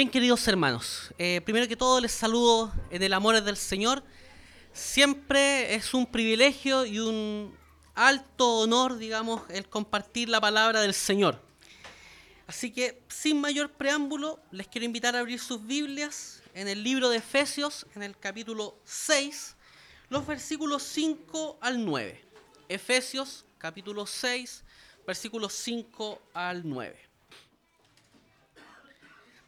[0.00, 4.02] Bien, queridos hermanos, eh, primero que todo les saludo en el amor del Señor.
[4.72, 7.54] Siempre es un privilegio y un
[7.94, 11.38] alto honor, digamos, el compartir la palabra del Señor.
[12.46, 17.10] Así que, sin mayor preámbulo, les quiero invitar a abrir sus Biblias en el libro
[17.10, 19.54] de Efesios, en el capítulo 6,
[20.08, 22.24] los versículos 5 al 9.
[22.70, 24.64] Efesios, capítulo 6,
[25.06, 27.09] versículos 5 al 9.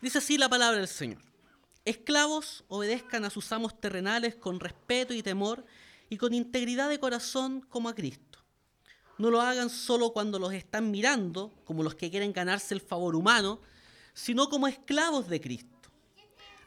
[0.03, 1.23] Dice así la palabra del Señor.
[1.85, 5.65] Esclavos obedezcan a sus amos terrenales con respeto y temor
[6.11, 8.41] y con integridad de corazón como a Cristo.
[9.17, 13.15] No lo hagan solo cuando los están mirando, como los que quieren ganarse el favor
[13.15, 13.61] humano,
[14.13, 15.89] sino como esclavos de Cristo,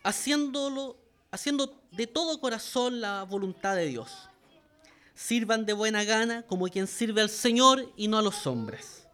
[0.03, 0.97] haciéndolo,
[1.29, 4.29] haciendo de todo corazón la voluntad de Dios.
[5.13, 9.04] Sirvan de buena gana como quien sirve al Señor y no a los hombres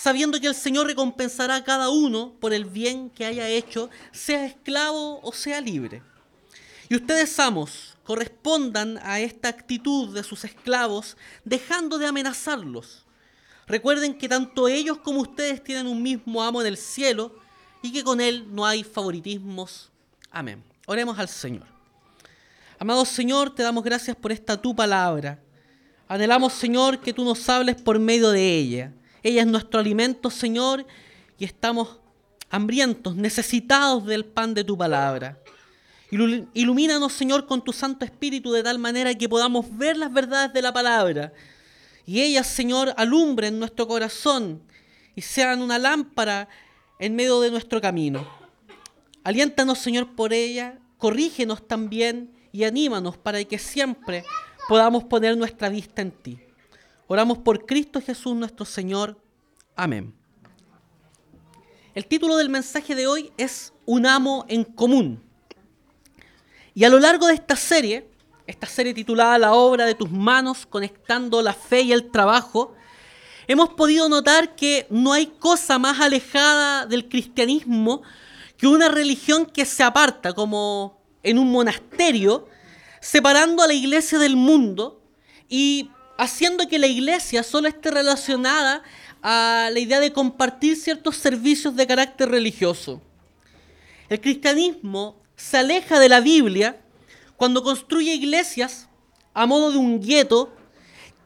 [0.00, 4.46] sabiendo que el Señor recompensará a cada uno por el bien que haya hecho, sea
[4.46, 6.02] esclavo o sea libre.
[6.88, 13.04] Y ustedes, amos, correspondan a esta actitud de sus esclavos, dejando de amenazarlos.
[13.66, 17.38] Recuerden que tanto ellos como ustedes tienen un mismo amo en el cielo
[17.82, 19.90] y que con él no hay favoritismos.
[20.30, 20.64] Amén.
[20.86, 21.66] Oremos al Señor.
[22.78, 25.38] Amado Señor, te damos gracias por esta tu palabra.
[26.08, 28.94] Anhelamos, Señor, que tú nos hables por medio de ella.
[29.22, 30.86] Ella es nuestro alimento, Señor,
[31.38, 31.98] y estamos
[32.50, 35.38] hambrientos, necesitados del pan de tu palabra.
[36.10, 40.62] Ilumínanos, Señor, con tu Santo Espíritu de tal manera que podamos ver las verdades de
[40.62, 41.32] la palabra.
[42.04, 44.60] Y ellas, Señor, alumbren nuestro corazón
[45.14, 46.48] y sean una lámpara
[46.98, 48.26] en medio de nuestro camino.
[49.22, 54.24] Aliéntanos, Señor, por ella, corrígenos también y anímanos para que siempre
[54.68, 56.38] podamos poner nuestra vista en ti.
[57.12, 59.20] Oramos por Cristo Jesús nuestro Señor.
[59.74, 60.14] Amén.
[61.92, 65.20] El título del mensaje de hoy es Un amo en común.
[66.72, 68.08] Y a lo largo de esta serie,
[68.46, 72.76] esta serie titulada La obra de tus manos, conectando la fe y el trabajo,
[73.48, 78.02] hemos podido notar que no hay cosa más alejada del cristianismo
[78.56, 82.46] que una religión que se aparta como en un monasterio,
[83.00, 85.02] separando a la iglesia del mundo
[85.48, 85.90] y
[86.20, 88.82] haciendo que la iglesia solo esté relacionada
[89.22, 93.00] a la idea de compartir ciertos servicios de carácter religioso.
[94.10, 96.78] El cristianismo se aleja de la Biblia
[97.38, 98.86] cuando construye iglesias
[99.32, 100.52] a modo de un gueto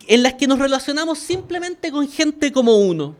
[0.06, 3.16] en las que nos relacionamos simplemente con gente como uno.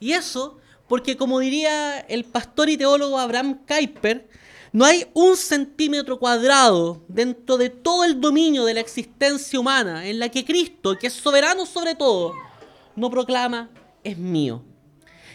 [0.00, 0.58] Y eso
[0.88, 4.28] porque, como diría el pastor y teólogo Abraham Kuyper,
[4.74, 10.18] no hay un centímetro cuadrado dentro de todo el dominio de la existencia humana en
[10.18, 12.34] la que Cristo, que es soberano sobre todo,
[12.96, 13.70] no proclama
[14.02, 14.64] es mío.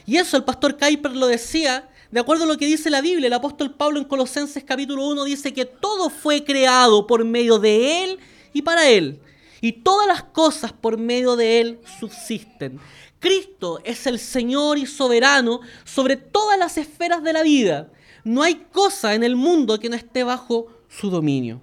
[0.06, 3.28] Y eso el pastor Kuyper lo decía de acuerdo a lo que dice la Biblia.
[3.28, 8.04] El apóstol Pablo en Colosenses capítulo 1 dice que todo fue creado por medio de
[8.04, 8.20] Él
[8.52, 9.22] y para Él.
[9.62, 12.78] Y todas las cosas por medio de Él subsisten.
[13.20, 17.90] Cristo es el Señor y soberano sobre todas las esferas de la vida.
[18.24, 21.62] No hay cosa en el mundo que no esté bajo su dominio.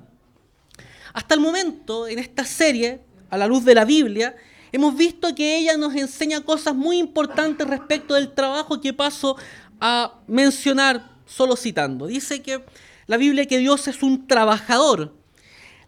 [1.12, 3.00] Hasta el momento, en esta serie,
[3.30, 4.36] a la luz de la Biblia,
[4.72, 9.36] hemos visto que ella nos enseña cosas muy importantes respecto del trabajo que paso
[9.80, 12.06] a mencionar solo citando.
[12.06, 12.64] Dice que
[13.06, 15.14] la Biblia que Dios es un trabajador.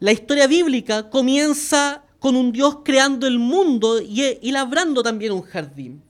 [0.01, 6.03] La historia bíblica comienza con un Dios creando el mundo y, labrando también un jardín.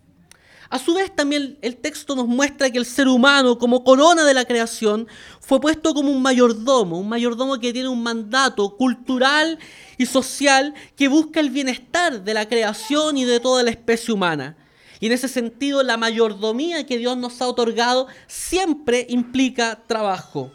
[0.71, 4.35] A su vez también el texto nos muestra que el ser humano como corona de
[4.35, 5.09] la creación
[5.41, 9.59] fue puesto como un mayordomo, un mayordomo que tiene un mandato cultural
[9.97, 14.57] y social que busca el bienestar de la creación y de toda la especie humana.
[15.01, 20.53] Y en ese sentido la mayordomía que Dios nos ha otorgado siempre implica trabajo.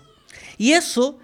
[0.59, 1.17] Y eso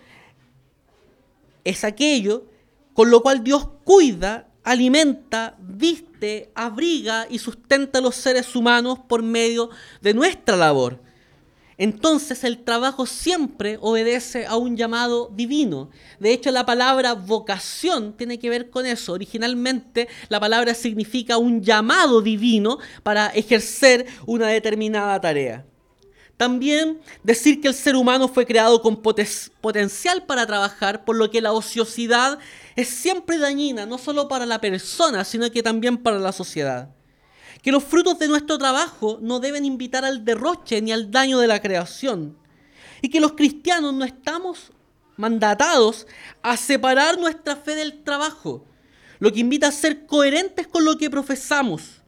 [1.64, 2.46] es aquello
[2.94, 6.09] con lo cual Dios cuida alimenta, viste,
[6.56, 9.70] abriga y sustenta a los seres humanos por medio
[10.02, 11.00] de nuestra labor.
[11.80, 15.90] Entonces el trabajo siempre obedece a un llamado divino.
[16.20, 19.14] De hecho, la palabra vocación tiene que ver con eso.
[19.14, 25.66] Originalmente la palabra significa un llamado divino para ejercer una determinada tarea.
[26.40, 31.42] También decir que el ser humano fue creado con potencial para trabajar, por lo que
[31.42, 32.40] la ociosidad
[32.78, 36.96] es siempre dañina, no solo para la persona, sino que también para la sociedad.
[37.62, 41.48] Que los frutos de nuestro trabajo no deben invitar al derroche ni al daño de
[41.48, 42.38] la creación.
[43.02, 44.72] Y que los cristianos no estamos
[45.18, 46.08] mandatados
[46.42, 48.66] a separar nuestra fe del trabajo,
[49.20, 51.99] lo que invita a ser coherentes con lo que profesamos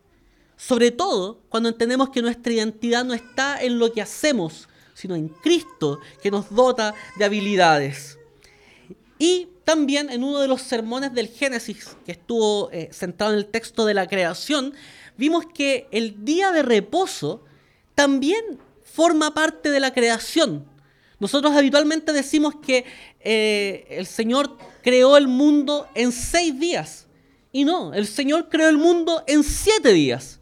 [0.67, 5.27] sobre todo cuando entendemos que nuestra identidad no está en lo que hacemos, sino en
[5.27, 8.19] Cristo que nos dota de habilidades.
[9.17, 13.47] Y también en uno de los sermones del Génesis, que estuvo eh, centrado en el
[13.47, 14.73] texto de la creación,
[15.17, 17.43] vimos que el día de reposo
[17.95, 20.65] también forma parte de la creación.
[21.19, 22.85] Nosotros habitualmente decimos que
[23.19, 27.07] eh, el Señor creó el mundo en seis días.
[27.51, 30.37] Y no, el Señor creó el mundo en siete días.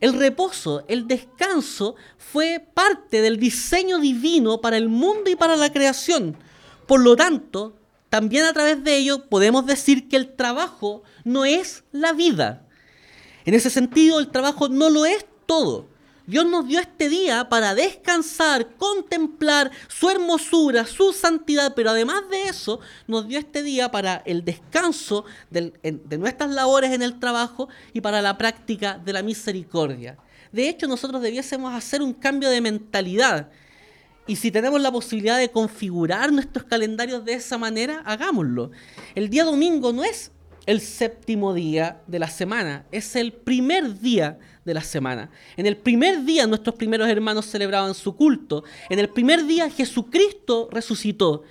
[0.00, 5.72] El reposo, el descanso, fue parte del diseño divino para el mundo y para la
[5.72, 6.36] creación.
[6.86, 7.76] Por lo tanto,
[8.08, 12.66] también a través de ello podemos decir que el trabajo no es la vida.
[13.44, 15.88] En ese sentido, el trabajo no lo es todo.
[16.28, 22.42] Dios nos dio este día para descansar, contemplar su hermosura, su santidad, pero además de
[22.42, 25.72] eso, nos dio este día para el descanso de
[26.18, 30.18] nuestras labores en el trabajo y para la práctica de la misericordia.
[30.52, 33.48] De hecho, nosotros debiésemos hacer un cambio de mentalidad.
[34.26, 38.70] Y si tenemos la posibilidad de configurar nuestros calendarios de esa manera, hagámoslo.
[39.14, 40.30] El día domingo no es
[40.66, 44.38] el séptimo día de la semana, es el primer día
[44.68, 45.30] de la semana.
[45.56, 48.64] En el primer día nuestros primeros hermanos celebraban su culto.
[48.90, 51.42] En el primer día Jesucristo resucitó.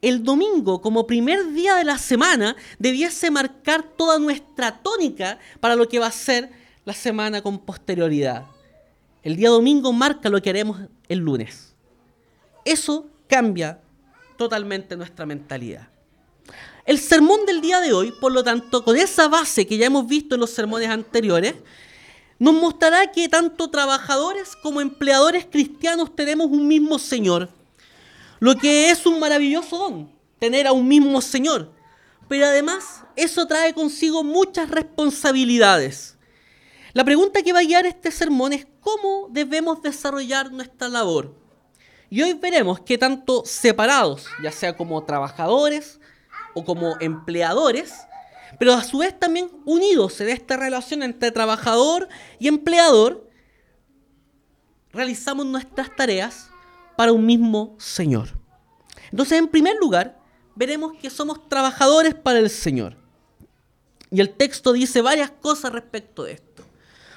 [0.00, 5.88] El domingo, como primer día de la semana, debiese marcar toda nuestra tónica para lo
[5.88, 6.50] que va a ser
[6.84, 8.46] la semana con posterioridad.
[9.22, 11.74] El día domingo marca lo que haremos el lunes.
[12.64, 13.80] Eso cambia
[14.36, 15.88] totalmente nuestra mentalidad.
[16.84, 20.06] El sermón del día de hoy, por lo tanto, con esa base que ya hemos
[20.06, 21.54] visto en los sermones anteriores,
[22.42, 27.48] nos mostrará que tanto trabajadores como empleadores cristianos tenemos un mismo Señor.
[28.40, 31.70] Lo que es un maravilloso don, tener a un mismo Señor.
[32.26, 36.16] Pero además eso trae consigo muchas responsabilidades.
[36.94, 41.36] La pregunta que va a guiar este sermón es cómo debemos desarrollar nuestra labor.
[42.10, 46.00] Y hoy veremos que tanto separados, ya sea como trabajadores,
[46.54, 47.94] o como empleadores,
[48.58, 52.08] pero a su vez también unidos en esta relación entre trabajador
[52.38, 53.28] y empleador,
[54.92, 56.50] realizamos nuestras tareas
[56.96, 58.28] para un mismo Señor.
[59.10, 60.18] Entonces, en primer lugar,
[60.54, 62.96] veremos que somos trabajadores para el Señor.
[64.10, 66.51] Y el texto dice varias cosas respecto de esto.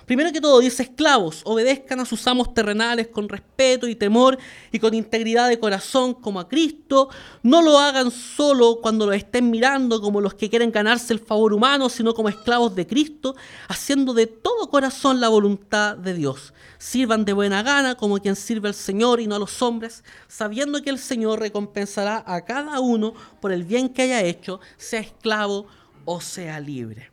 [0.06, 4.38] Primero que todo, dice esclavos, obedezcan a sus amos terrenales con respeto y temor
[4.72, 7.10] y con integridad de corazón como a Cristo.
[7.42, 11.54] No lo hagan solo cuando lo estén mirando como los que quieren ganarse el favor
[11.54, 13.36] humano, sino como esclavos de Cristo,
[13.68, 16.54] haciendo de todo corazón la voluntad de Dios.
[16.78, 20.84] Sirvan de buena gana como quien sirve al Señor y no a los hombres, sabiendo
[20.84, 25.66] que el Señor recompensará a cada uno por el bien que haya hecho, sea esclavo
[26.06, 27.12] o sea libre.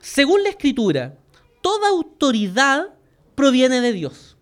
[0.00, 1.14] Según la Escritura,
[1.68, 2.94] toda autoridad
[3.34, 4.38] proviene de Dios.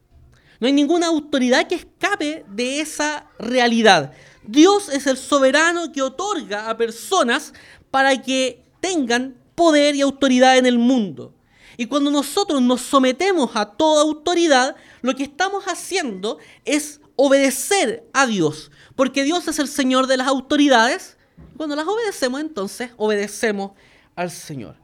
[0.61, 4.12] No hay ninguna autoridad que escape de esa realidad.
[4.44, 7.52] Dios es el soberano que otorga a personas
[7.90, 11.34] para que tengan poder y autoridad en el mundo.
[11.76, 18.26] Y cuando nosotros nos sometemos a toda autoridad, lo que estamos haciendo es obedecer a
[18.26, 21.17] Dios, porque Dios es el Señor de las autoridades.
[21.56, 23.73] Cuando las obedecemos, entonces obedecemos
[24.14, 24.76] al Señor.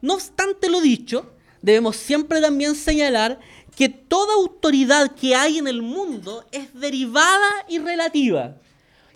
[0.00, 3.38] No obstante lo dicho, debemos siempre también señalar
[3.76, 8.56] que toda autoridad que hay en el mundo es derivada y relativa.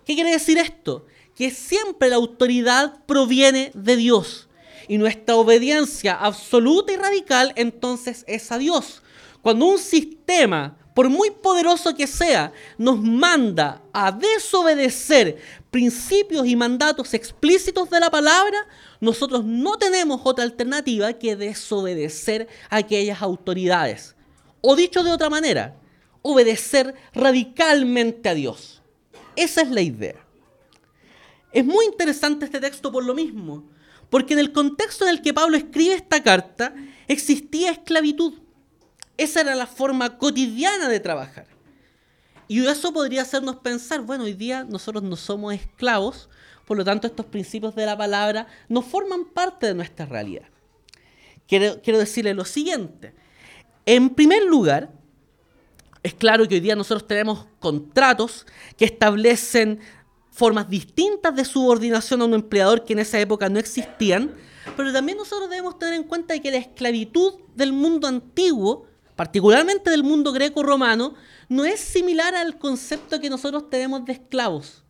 [0.06, 1.06] ¿Qué quiere decir esto?
[1.34, 4.48] Que siempre la autoridad proviene de Dios.
[4.88, 9.02] Y nuestra obediencia absoluta y radical entonces es a Dios.
[9.42, 15.38] Cuando un sistema, por muy poderoso que sea, nos manda a desobedecer
[15.72, 18.56] principios y mandatos explícitos de la palabra,
[19.00, 24.14] nosotros no tenemos otra alternativa que desobedecer a aquellas autoridades.
[24.60, 25.76] O dicho de otra manera,
[26.22, 28.80] obedecer radicalmente a Dios.
[29.34, 30.24] Esa es la idea.
[31.52, 33.64] Es muy interesante este texto por lo mismo,
[34.10, 36.72] porque en el contexto en el que Pablo escribe esta carta
[37.08, 38.43] existía esclavitud.
[39.16, 41.47] Esa era la forma cotidiana de trabajar.
[42.49, 46.28] Y eso podría hacernos pensar, bueno, hoy día nosotros no somos esclavos,
[46.66, 50.49] por lo tanto estos principios de la palabra no forman parte de nuestra realidad.
[51.47, 53.14] Quiero, quiero decirle lo siguiente.
[53.87, 54.90] En primer lugar,
[56.02, 59.80] es claro que hoy día nosotros tenemos contratos que establecen
[60.30, 64.35] formas distintas de subordinación a un empleador que en esa época no existían,
[64.76, 70.02] pero también nosotros debemos tener en cuenta que la esclavitud del mundo antiguo, particularmente del
[70.02, 71.14] mundo greco-romano,
[71.49, 74.83] no es similar al concepto que nosotros tenemos de esclavos.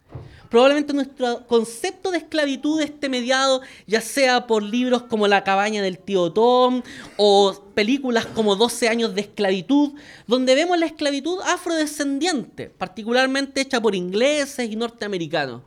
[0.51, 5.99] probablemente nuestro concepto de esclavitud esté mediado ya sea por libros como La cabaña del
[5.99, 6.83] tío Tom
[7.17, 9.95] o películas como 12 años de esclavitud,
[10.29, 15.63] donde vemos la esclavitud afrodescendiente, particularmente hecha por ingleses y norteamericanos.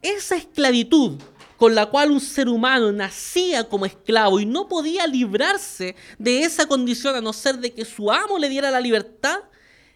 [0.00, 1.18] Esa esclavitud
[1.58, 6.66] con la cual un ser humano nacía como esclavo y no podía librarse de esa
[6.66, 9.40] condición a no ser de que su amo le diera la libertad,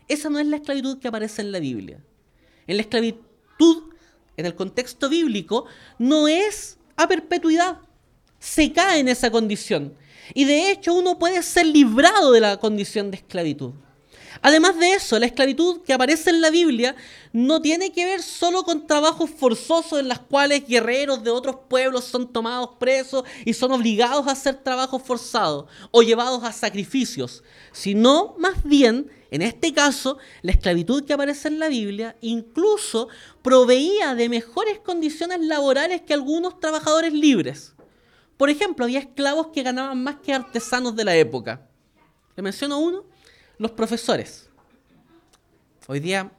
[0.08, 2.02] esa no es la esclavitud que aparece en la Biblia.
[2.66, 3.84] En la esclavitud,
[4.36, 5.66] en el contexto bíblico,
[5.98, 7.78] no es a perpetuidad.
[8.40, 9.94] Se cae en esa condición.
[10.34, 13.72] Y de hecho uno puede ser librado de la condición de esclavitud.
[14.40, 16.96] Además de eso, la esclavitud que aparece en la Biblia
[17.32, 22.04] no tiene que ver solo con trabajos forzosos en los cuales guerreros de otros pueblos
[22.04, 28.34] son tomados presos y son obligados a hacer trabajos forzados o llevados a sacrificios, sino
[28.38, 33.08] más bien, en este caso, la esclavitud que aparece en la Biblia incluso
[33.42, 37.74] proveía de mejores condiciones laborales que algunos trabajadores libres.
[38.36, 41.68] Por ejemplo, había esclavos que ganaban más que artesanos de la época.
[42.36, 43.04] Le menciono uno,
[43.62, 44.50] los profesores.
[45.86, 46.30] Hoy día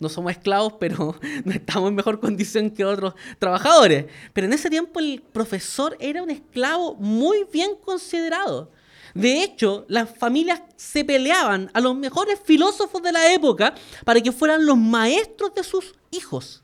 [0.00, 4.06] no somos esclavos, pero no estamos en mejor condición que otros trabajadores.
[4.32, 8.70] Pero en ese tiempo el profesor era un esclavo muy bien considerado.
[9.14, 14.32] De hecho, las familias se peleaban a los mejores filósofos de la época para que
[14.32, 16.62] fueran los maestros de sus hijos.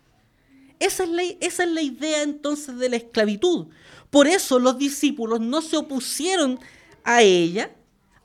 [0.79, 3.67] Esa es, la, esa es la idea entonces de la esclavitud.
[4.09, 6.59] Por eso los discípulos no se opusieron
[7.05, 7.71] a ella,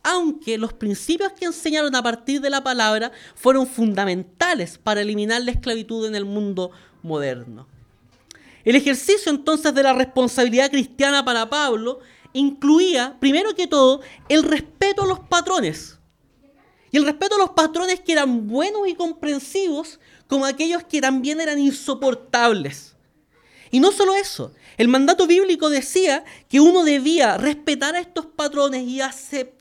[0.06, 5.50] aunque los principios que enseñaron a partir de la palabra fueron fundamentales para eliminar la
[5.50, 6.70] esclavitud en el mundo
[7.02, 7.68] moderno.
[8.64, 12.02] El ejercicio entonces de la responsabilidad cristiana para Pablo
[12.34, 15.98] incluía, primero que todo, el respeto a los patrones.
[16.92, 21.42] Y el respeto a los patrones que eran buenos y comprensivos, como aquellos que también
[21.42, 22.96] eran insoportables.
[23.72, 28.84] Y no solo eso, el mandato bíblico decía que uno debía respetar a estos patrones
[28.84, 29.55] y aceptar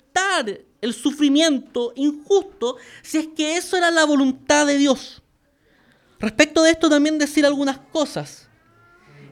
[0.80, 5.22] el sufrimiento injusto si es que eso era la voluntad de Dios.
[6.18, 8.48] Respecto de esto también decir algunas cosas.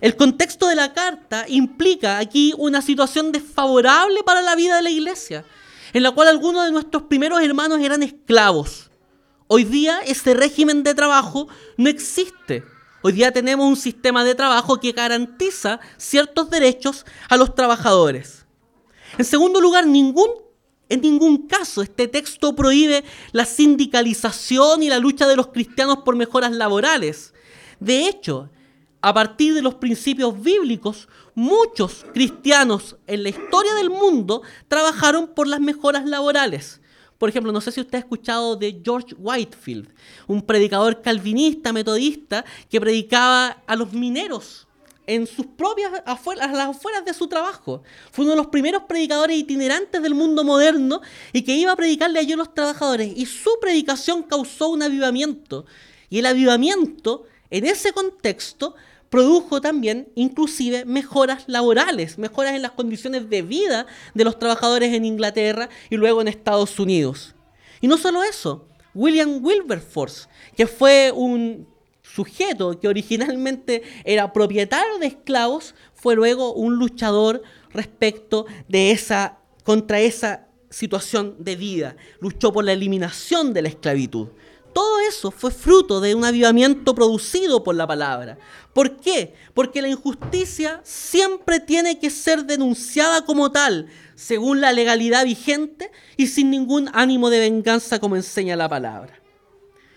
[0.00, 4.90] El contexto de la carta implica aquí una situación desfavorable para la vida de la
[4.90, 5.44] iglesia,
[5.92, 8.90] en la cual algunos de nuestros primeros hermanos eran esclavos.
[9.46, 12.64] Hoy día ese régimen de trabajo no existe.
[13.02, 18.46] Hoy día tenemos un sistema de trabajo que garantiza ciertos derechos a los trabajadores.
[19.18, 20.41] En segundo lugar, ningún
[20.92, 26.16] en ningún caso este texto prohíbe la sindicalización y la lucha de los cristianos por
[26.16, 27.32] mejoras laborales.
[27.80, 28.50] De hecho,
[29.00, 35.46] a partir de los principios bíblicos, muchos cristianos en la historia del mundo trabajaron por
[35.46, 36.82] las mejoras laborales.
[37.16, 39.88] Por ejemplo, no sé si usted ha escuchado de George Whitefield,
[40.26, 44.68] un predicador calvinista, metodista, que predicaba a los mineros
[45.06, 47.82] en sus propias afueras, las afueras de su trabajo.
[48.10, 51.00] Fue uno de los primeros predicadores itinerantes del mundo moderno
[51.32, 53.12] y que iba a predicarle a los trabajadores.
[53.16, 55.66] Y su predicación causó un avivamiento.
[56.08, 58.74] Y el avivamiento, en ese contexto,
[59.12, 65.04] produjo también inclusive mejoras laborales, mejoras en las condiciones de vida de los trabajadores en
[65.04, 67.34] Inglaterra y luego en Estados Unidos.
[67.82, 71.66] Y no solo eso, William Wilberforce, que fue un
[72.14, 77.42] sujeto que originalmente era propietario de esclavos fue luego un luchador
[77.72, 84.28] respecto de esa contra esa situación de vida, luchó por la eliminación de la esclavitud.
[84.72, 88.38] Todo eso fue fruto de un avivamiento producido por la palabra.
[88.72, 89.34] ¿Por qué?
[89.52, 96.28] Porque la injusticia siempre tiene que ser denunciada como tal, según la legalidad vigente y
[96.28, 99.20] sin ningún ánimo de venganza como enseña la palabra.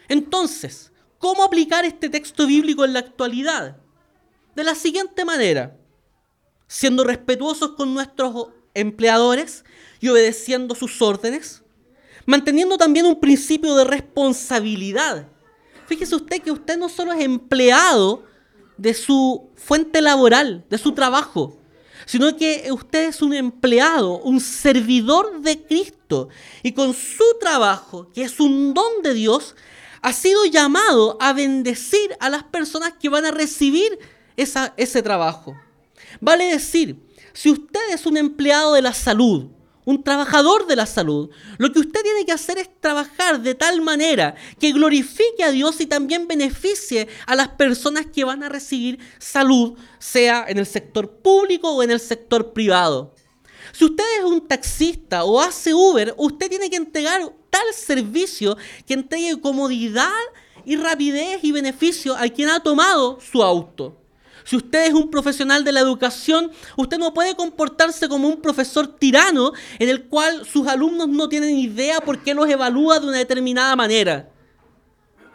[0.10, 3.78] Entonces, ¿Cómo aplicar este texto bíblico en la actualidad?
[4.56, 5.78] De la siguiente manera,
[6.68, 9.64] siendo respetuosos con nuestros empleadores
[10.00, 11.64] y obedeciendo sus órdenes,
[12.26, 15.28] manteniendo también un principio de responsabilidad.
[15.88, 18.24] Fíjese usted que usted no solo es empleado
[18.78, 21.58] de su fuente laboral, de su trabajo,
[22.06, 26.30] sino que usted es un empleado, un servidor de Cristo.
[26.62, 29.56] Y con su trabajo, que es un don de Dios,
[30.06, 33.98] ha sido llamado a bendecir a las personas que van a recibir
[34.38, 35.60] ese trabajo.
[36.22, 39.48] Vale decir, si usted es un empleado de la salud,
[39.84, 43.82] un trabajador de la salud, lo que usted tiene que hacer es trabajar de tal
[43.82, 49.00] manera que glorifique a Dios y también beneficie a las personas que van a recibir
[49.18, 53.16] salud, sea en el sector público o en el sector privado.
[53.72, 58.96] Si usted es un taxista o hace Uber, usted tiene que entregar tal servicio que
[58.96, 60.10] entregue comodidad
[60.66, 63.96] y rapidez y beneficio a quien ha tomado su auto.
[64.44, 68.88] Si usted es un profesional de la educación, usted no puede comportarse como un profesor
[68.88, 73.20] tirano en el cual sus alumnos no tienen idea por qué los evalúa de una
[73.20, 74.30] determinada manera.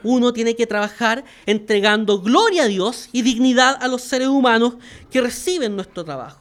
[0.03, 4.75] Uno tiene que trabajar entregando gloria a Dios y dignidad a los seres humanos
[5.11, 6.40] que reciben nuestro trabajo.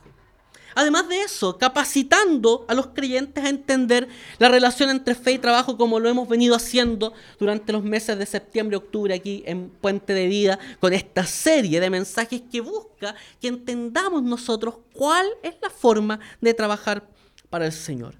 [0.80, 4.08] Además de eso, capacitando a los creyentes a entender
[4.38, 8.26] la relación entre fe y trabajo como lo hemos venido haciendo durante los meses de
[8.26, 13.14] septiembre y octubre aquí en Puente de Vida, con esta serie de mensajes que busca
[13.42, 17.06] que entendamos nosotros cuál es la forma de trabajar
[17.50, 18.16] para el Señor.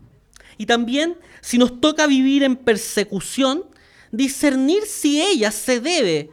[0.58, 3.64] Y también, si nos toca vivir en persecución,
[4.12, 6.30] discernir si ella se debe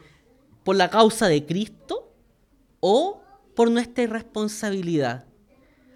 [0.65, 2.13] por la causa de Cristo
[2.81, 3.23] o
[3.55, 5.25] por nuestra irresponsabilidad.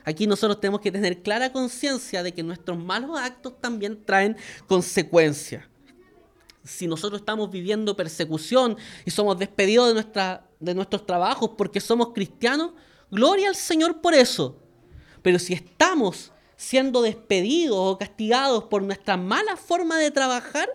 [0.04, 5.64] Aquí nosotros tenemos que tener clara conciencia de que nuestros malos actos también traen consecuencias.
[6.64, 12.12] Si nosotros estamos viviendo persecución y somos despedidos de, nuestra, de nuestros trabajos porque somos
[12.12, 12.72] cristianos,
[13.10, 14.58] gloria al Señor por eso.
[15.22, 20.68] Pero si estamos siendo despedidos o castigados por nuestra mala forma de trabajar,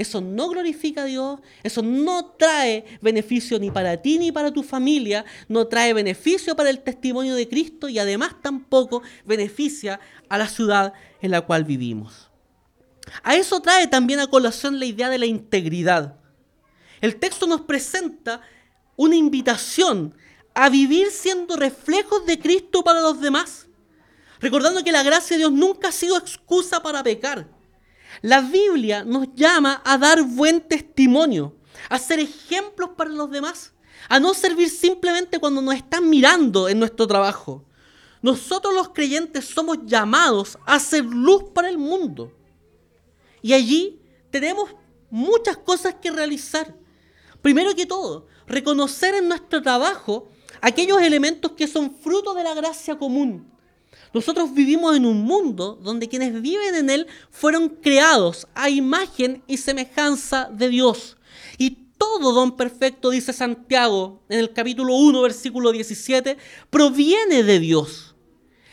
[0.00, 4.62] eso no glorifica a Dios, eso no trae beneficio ni para ti ni para tu
[4.62, 10.48] familia, no trae beneficio para el testimonio de Cristo y además tampoco beneficia a la
[10.48, 12.30] ciudad en la cual vivimos.
[13.22, 16.16] A eso trae también a colación la idea de la integridad.
[17.02, 18.40] El texto nos presenta
[18.96, 20.14] una invitación
[20.54, 23.66] a vivir siendo reflejos de Cristo para los demás,
[24.40, 27.59] recordando que la gracia de Dios nunca ha sido excusa para pecar
[28.22, 31.54] la Biblia nos llama a dar buen testimonio,
[31.88, 33.72] a ser ejemplos para los demás,
[34.08, 37.64] a no servir simplemente cuando nos están mirando en nuestro trabajo.
[38.22, 42.32] Nosotros los creyentes somos llamados a ser luz para el mundo.
[43.40, 44.00] Y allí
[44.30, 44.70] tenemos
[45.10, 46.76] muchas cosas que realizar.
[47.40, 50.28] Primero que todo, reconocer en nuestro trabajo
[50.60, 53.50] aquellos elementos que son fruto de la gracia común,
[54.12, 59.56] nosotros vivimos en un mundo donde quienes viven en él fueron creados a imagen y
[59.56, 61.16] semejanza de Dios.
[61.58, 66.36] Y todo don perfecto, dice Santiago en el capítulo 1, versículo 17,
[66.70, 68.14] proviene de Dios.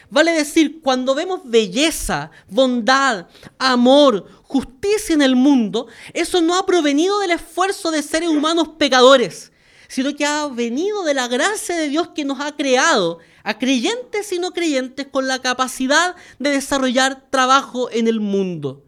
[0.09, 3.27] Vale decir, cuando vemos belleza, bondad,
[3.59, 9.51] amor, justicia en el mundo, eso no ha provenido del esfuerzo de seres humanos pecadores,
[9.89, 14.33] sino que ha venido de la gracia de Dios que nos ha creado a creyentes
[14.33, 18.83] y no creyentes con la capacidad de desarrollar trabajo en el mundo.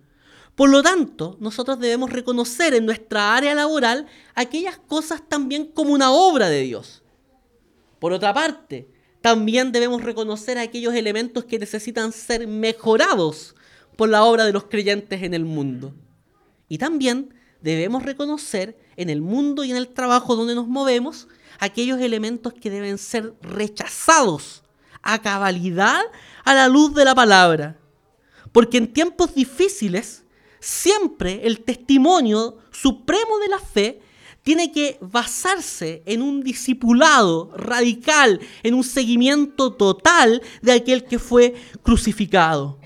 [0.56, 6.12] Por lo tanto, nosotros debemos reconocer en nuestra área laboral aquellas cosas también como una
[6.12, 7.04] obra de Dios.
[8.00, 8.90] Por otra parte,
[9.22, 13.56] también debemos reconocer aquellos elementos que necesitan ser mejorados
[13.96, 15.94] por la obra de los creyentes en el mundo.
[16.68, 22.00] Y también debemos reconocer en el mundo y en el trabajo donde nos movemos aquellos
[22.00, 24.64] elementos que deben ser rechazados
[25.02, 26.02] a cabalidad
[26.44, 27.80] a la luz de la palabra.
[28.52, 30.24] Porque en tiempos difíciles,
[30.60, 34.02] siempre el testimonio supremo de la fe
[34.44, 41.56] tiene que basarse en un discipulado radical, en un seguimiento total de aquel que fue
[41.84, 42.80] crucificado.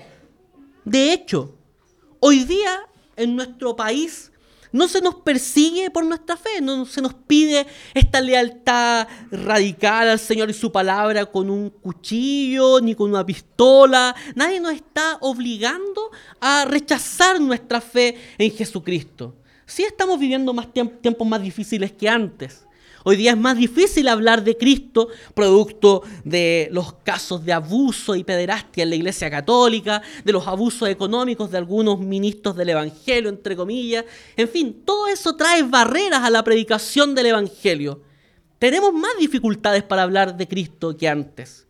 [0.84, 1.56] De hecho,
[2.20, 2.80] hoy día
[3.16, 4.32] en nuestro país
[4.74, 10.18] no se nos persigue por nuestra fe, no se nos pide esta lealtad radical al
[10.18, 14.16] Señor y su palabra con un cuchillo ni con una pistola.
[14.34, 16.10] Nadie nos está obligando
[16.40, 19.36] a rechazar nuestra fe en Jesucristo.
[19.64, 22.63] Sí estamos viviendo más tiempos más difíciles que antes.
[23.06, 28.24] Hoy día es más difícil hablar de Cristo, producto de los casos de abuso y
[28.24, 33.56] pederastia en la Iglesia Católica, de los abusos económicos de algunos ministros del Evangelio, entre
[33.56, 34.06] comillas.
[34.38, 38.00] En fin, todo eso trae barreras a la predicación del Evangelio.
[38.58, 41.66] Tenemos más dificultades para hablar de Cristo que antes,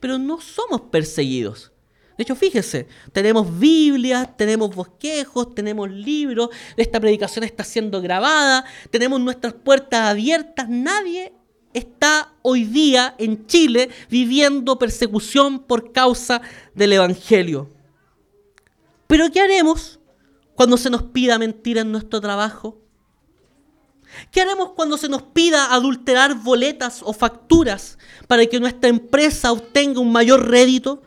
[0.00, 1.71] pero no somos perseguidos.
[2.16, 9.20] De hecho, fíjese, tenemos Biblias, tenemos bosquejos, tenemos libros, esta predicación está siendo grabada, tenemos
[9.20, 11.32] nuestras puertas abiertas, nadie
[11.72, 16.42] está hoy día en Chile viviendo persecución por causa
[16.74, 17.70] del Evangelio.
[19.06, 19.98] Pero ¿qué haremos
[20.54, 22.78] cuando se nos pida mentir en nuestro trabajo?
[24.30, 30.00] ¿Qué haremos cuando se nos pida adulterar boletas o facturas para que nuestra empresa obtenga
[30.00, 31.02] un mayor rédito?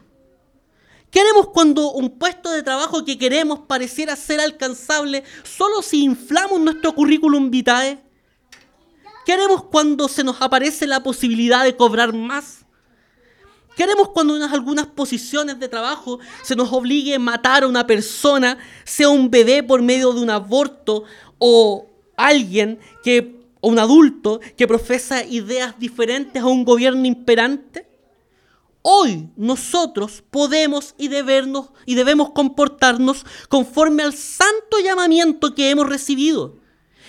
[1.15, 6.59] ¿Qué haremos cuando un puesto de trabajo que queremos pareciera ser alcanzable solo si inflamos
[6.59, 8.03] nuestro currículum vitae?
[9.25, 12.65] ¿Qué haremos cuando se nos aparece la posibilidad de cobrar más?
[13.77, 17.87] ¿Qué haremos cuando en algunas posiciones de trabajo se nos obligue a matar a una
[17.87, 21.05] persona, sea un bebé por medio de un aborto
[21.37, 27.84] o alguien que, o un adulto que profesa ideas diferentes a un gobierno imperante?
[28.87, 36.57] Hoy nosotros podemos y, debernos, y debemos comportarnos conforme al santo llamamiento que hemos recibido.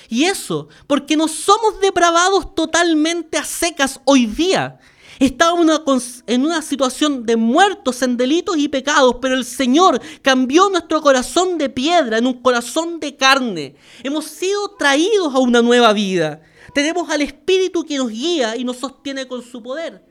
[0.08, 4.78] Y eso porque no somos depravados totalmente a secas hoy día.
[5.18, 11.02] Estamos en una situación de muertos en delitos y pecados, pero el Señor cambió nuestro
[11.02, 13.76] corazón de piedra en un corazón de carne.
[14.02, 16.40] Hemos sido traídos a una nueva vida.
[16.72, 20.02] Tenemos al Espíritu que nos guía y nos sostiene con su poder.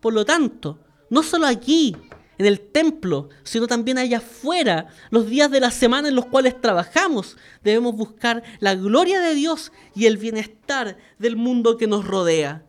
[0.00, 0.83] Por lo tanto,
[1.14, 1.96] no solo aquí,
[2.38, 6.60] en el templo, sino también allá afuera, los días de la semana en los cuales
[6.60, 7.36] trabajamos.
[7.62, 12.64] Debemos buscar la gloria de Dios y el bienestar del mundo que nos rodea.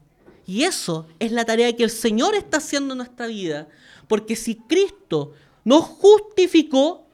[0.45, 3.67] Y eso es la tarea que el Señor está haciendo en nuestra vida.
[4.07, 7.07] Porque si Cristo nos justificó,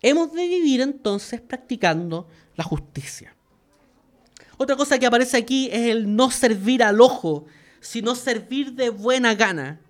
[0.00, 3.34] hemos de vivir entonces practicando la justicia.
[4.56, 7.44] Otra cosa que aparece aquí es el no servir al ojo,
[7.80, 9.80] sino servir de buena gana.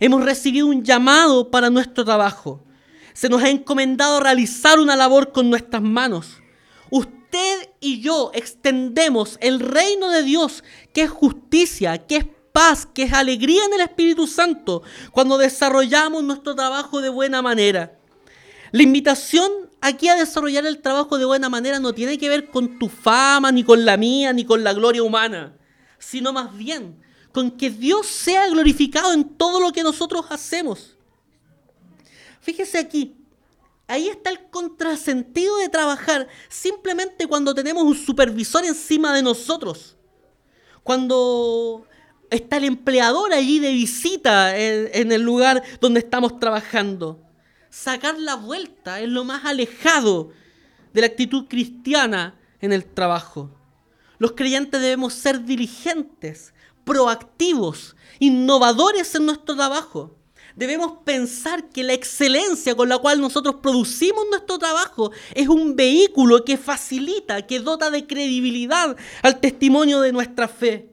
[0.00, 2.62] Hemos recibido un llamado para nuestro trabajo.
[3.14, 6.38] Se nos ha encomendado realizar una labor con nuestras manos.
[6.90, 13.04] Usted y yo extendemos el reino de Dios, que es justicia, que es paz, que
[13.04, 17.98] es alegría en el Espíritu Santo, cuando desarrollamos nuestro trabajo de buena manera.
[18.70, 22.78] La invitación aquí a desarrollar el trabajo de buena manera no tiene que ver con
[22.78, 25.56] tu fama, ni con la mía, ni con la gloria humana,
[25.98, 27.00] sino más bien
[27.38, 30.96] con que Dios sea glorificado en todo lo que nosotros hacemos.
[32.40, 33.14] Fíjese aquí,
[33.86, 39.96] ahí está el contrasentido de trabajar simplemente cuando tenemos un supervisor encima de nosotros.
[40.82, 41.86] Cuando
[42.28, 47.20] está el empleador allí de visita en, el lugar donde estamos trabajando.
[47.70, 50.32] Sacar la vuelta es lo más alejado
[50.92, 53.48] de la actitud cristiana en el trabajo.
[54.18, 56.52] Los creyentes debemos ser diligentes,
[56.88, 60.16] proactivos, innovadores en nuestro trabajo.
[60.56, 66.46] Debemos pensar que la excelencia con la cual nosotros producimos nuestro trabajo es un vehículo
[66.46, 70.90] que facilita, que dota de credibilidad al testimonio de nuestra fe.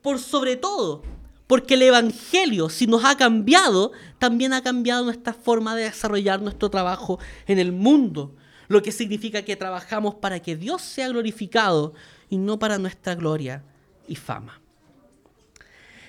[0.00, 1.02] Por sobre todo,
[1.46, 6.70] porque el Evangelio, si nos ha cambiado, también ha cambiado nuestra forma de desarrollar nuestro
[6.70, 8.34] trabajo en el mundo.
[8.68, 11.92] Lo que significa que trabajamos para que Dios sea glorificado
[12.30, 13.62] y no para nuestra gloria
[14.08, 14.62] y fama.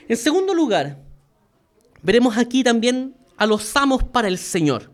[0.09, 1.03] En segundo lugar,
[2.01, 4.89] veremos aquí también a los amos para el Señor.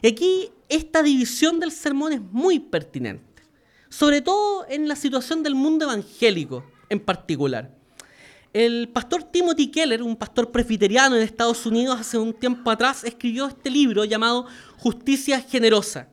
[0.00, 3.42] Y aquí esta división del sermón es muy pertinente,
[3.90, 7.76] sobre todo en la situación del mundo evangélico en particular.
[8.54, 13.46] El pastor Timothy Keller, un pastor presbiteriano en Estados Unidos, hace un tiempo atrás escribió
[13.46, 14.46] este libro llamado
[14.78, 16.08] Justicia Generosa.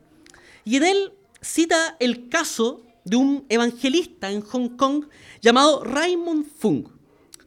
[0.65, 5.05] Y en él cita el caso de un evangelista en Hong Kong
[5.41, 6.96] llamado Raymond Fung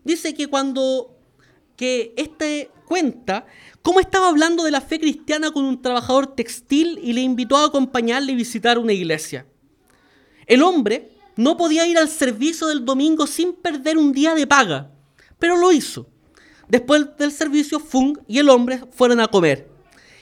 [0.05, 1.17] dice que cuando
[1.77, 3.47] que este cuenta
[3.83, 7.67] cómo estaba hablando de la fe cristiana con un trabajador textil y le invitó a
[7.67, 9.47] acompañarle y visitar una iglesia.
[10.47, 14.91] El hombre no podía ir al servicio del domingo sin perder un día de paga,
[15.39, 16.07] pero lo hizo.
[16.69, 19.71] Después del servicio, Fung y el hombre fueron a comer.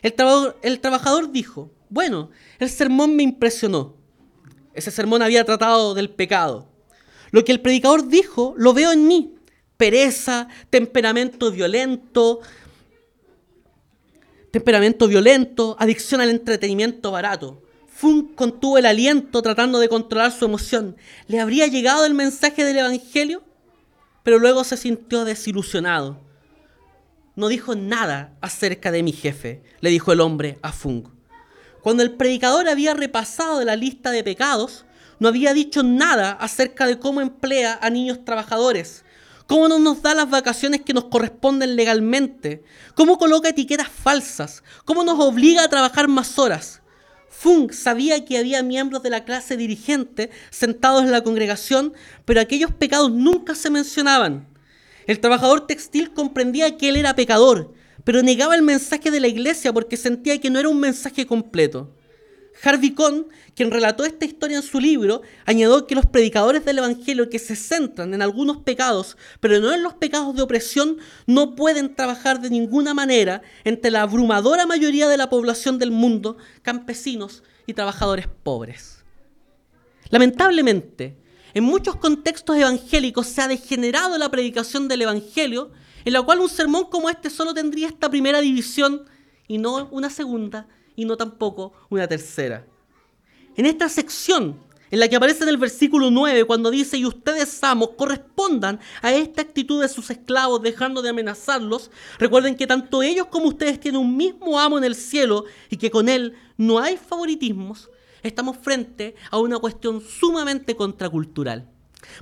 [0.02, 0.14] El,
[0.62, 3.96] el trabajador dijo, bueno, el sermón me impresionó.
[4.74, 6.70] Ese sermón había tratado del pecado.
[7.30, 9.37] Lo que el predicador dijo, lo veo en mí
[9.78, 12.40] pereza, temperamento violento,
[14.50, 17.62] temperamento violento, adicción al entretenimiento barato.
[17.86, 20.96] Funk contuvo el aliento tratando de controlar su emoción.
[21.26, 23.42] ¿Le habría llegado el mensaje del Evangelio?
[24.22, 26.20] Pero luego se sintió desilusionado.
[27.36, 31.08] No dijo nada acerca de mi jefe, le dijo el hombre a Funk.
[31.82, 34.84] Cuando el predicador había repasado la lista de pecados,
[35.20, 39.04] no había dicho nada acerca de cómo emplea a niños trabajadores,
[39.48, 42.62] cómo no nos da las vacaciones que nos corresponden legalmente,
[42.94, 46.82] cómo coloca etiquetas falsas, cómo nos obliga a trabajar más horas.
[47.30, 51.94] Funk sabía que había miembros de la clase dirigente sentados en la congregación,
[52.26, 54.46] pero aquellos pecados nunca se mencionaban.
[55.06, 57.72] El trabajador textil comprendía que él era pecador,
[58.04, 61.94] pero negaba el mensaje de la iglesia porque sentía que no era un mensaje completo.
[62.62, 67.30] Harvey Cohn, quien relató esta historia en su libro, añadió que los predicadores del Evangelio
[67.30, 71.94] que se centran en algunos pecados, pero no en los pecados de opresión, no pueden
[71.94, 77.74] trabajar de ninguna manera entre la abrumadora mayoría de la población del mundo, campesinos y
[77.74, 79.04] trabajadores pobres.
[80.10, 81.16] Lamentablemente,
[81.54, 85.70] en muchos contextos evangélicos se ha degenerado la predicación del Evangelio,
[86.04, 89.04] en la cual un sermón como este solo tendría esta primera división
[89.46, 90.66] y no una segunda
[90.98, 92.66] y no tampoco una tercera.
[93.56, 94.58] En esta sección,
[94.90, 99.12] en la que aparece en el versículo 9 cuando dice, y ustedes amos correspondan a
[99.12, 104.00] esta actitud de sus esclavos dejando de amenazarlos, recuerden que tanto ellos como ustedes tienen
[104.00, 107.90] un mismo amo en el cielo y que con él no hay favoritismos,
[108.24, 111.68] estamos frente a una cuestión sumamente contracultural.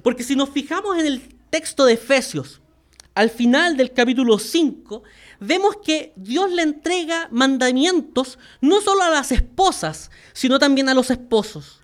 [0.03, 2.61] Porque si nos fijamos en el texto de Efesios,
[3.15, 5.03] al final del capítulo 5,
[5.41, 11.11] vemos que Dios le entrega mandamientos no solo a las esposas, sino también a los
[11.11, 11.81] esposos.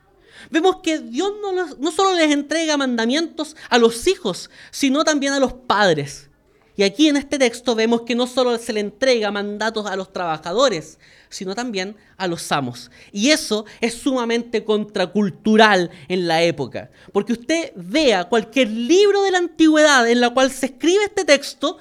[0.50, 1.32] Vemos que Dios
[1.78, 6.28] no, solo les entrega mandamientos a los hijos, sino también a los padres.
[6.76, 10.12] Y aquí en este texto vemos que no solo se le entrega mandatos a los
[10.12, 12.90] trabajadores, sino también a los amos.
[13.12, 16.90] Y eso es sumamente contracultural en la época.
[17.12, 21.78] Porque usted vea cualquier libro de la antigüedad en la cual se escribe este texto,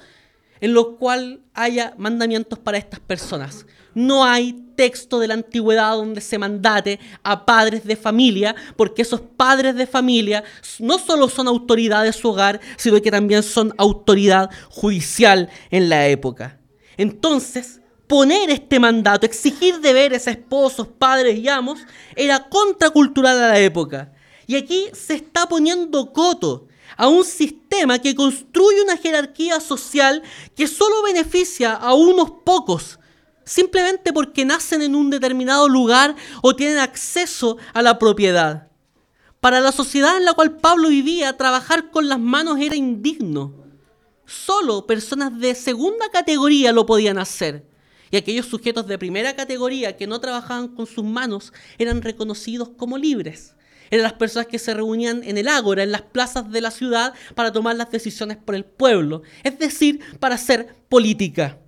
[0.62, 3.66] en lo cual haya mandamientos para estas personas.
[3.94, 9.20] No hay texto de la antigüedad donde se mandate a padres de familia, porque esos
[9.20, 10.44] padres de familia
[10.78, 16.06] no solo son autoridad de su hogar, sino que también son autoridad judicial en la
[16.06, 16.60] época.
[16.96, 21.80] Entonces, poner este mandato, exigir deberes a esposos, padres y amos,
[22.14, 24.12] era contracultural a la época.
[24.46, 30.22] Y aquí se está poniendo coto a un sistema que construye una jerarquía social
[30.56, 32.98] que solo beneficia a unos pocos,
[33.44, 38.68] simplemente porque nacen en un determinado lugar o tienen acceso a la propiedad.
[39.40, 43.54] Para la sociedad en la cual Pablo vivía, trabajar con las manos era indigno.
[44.24, 47.66] Solo personas de segunda categoría lo podían hacer.
[48.12, 52.98] Y aquellos sujetos de primera categoría que no trabajaban con sus manos eran reconocidos como
[52.98, 53.54] libres
[53.92, 57.12] eran las personas que se reunían en el ágora, en las plazas de la ciudad,
[57.34, 61.58] para tomar las decisiones por el pueblo, es decir, para hacer política.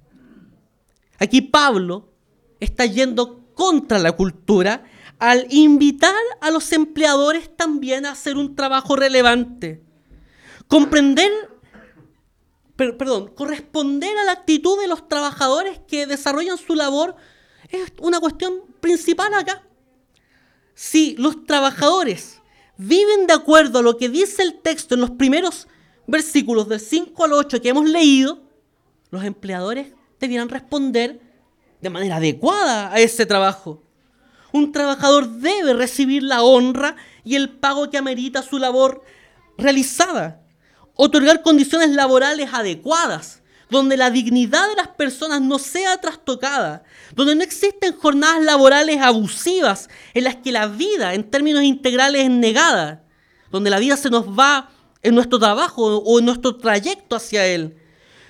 [1.18, 2.14] Aquí Pablo
[2.60, 4.84] está yendo contra la cultura
[5.18, 9.84] al invitar a los empleadores también a hacer un trabajo relevante.
[10.66, 11.30] Comprender,
[12.74, 17.16] perdón, corresponder a la actitud de los trabajadores que desarrollan su labor
[17.68, 19.62] es una cuestión principal acá
[20.74, 22.40] si los trabajadores
[22.76, 25.68] viven de acuerdo a lo que dice el texto en los primeros
[26.06, 28.42] versículos del 5 al 8 que hemos leído,
[29.10, 31.20] los empleadores debieran responder
[31.80, 33.82] de manera adecuada a ese trabajo.
[34.52, 39.02] Un trabajador debe recibir la honra y el pago que amerita su labor
[39.56, 40.42] realizada.
[40.94, 47.42] Otorgar condiciones laborales adecuadas donde la dignidad de las personas no sea trastocada, donde no
[47.42, 53.04] existen jornadas laborales abusivas en las que la vida en términos integrales es negada,
[53.50, 54.70] donde la vida se nos va
[55.02, 57.76] en nuestro trabajo o en nuestro trayecto hacia él,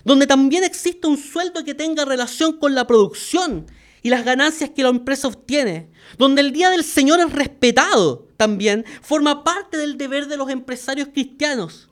[0.05, 3.67] donde también existe un sueldo que tenga relación con la producción
[4.03, 8.85] y las ganancias que la empresa obtiene, donde el Día del Señor es respetado también,
[9.01, 11.89] forma parte del deber de los empresarios cristianos.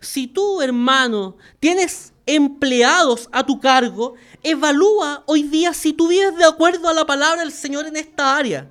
[0.00, 6.44] Si tú, hermano, tienes empleados a tu cargo, evalúa hoy día si tú vives de
[6.44, 8.68] acuerdo a la palabra del Señor en esta área.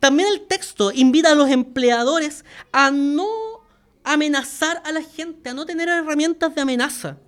[0.00, 3.28] También el texto invita a los empleadores a no
[4.02, 7.18] amenazar a la gente, a no tener herramientas de amenaza.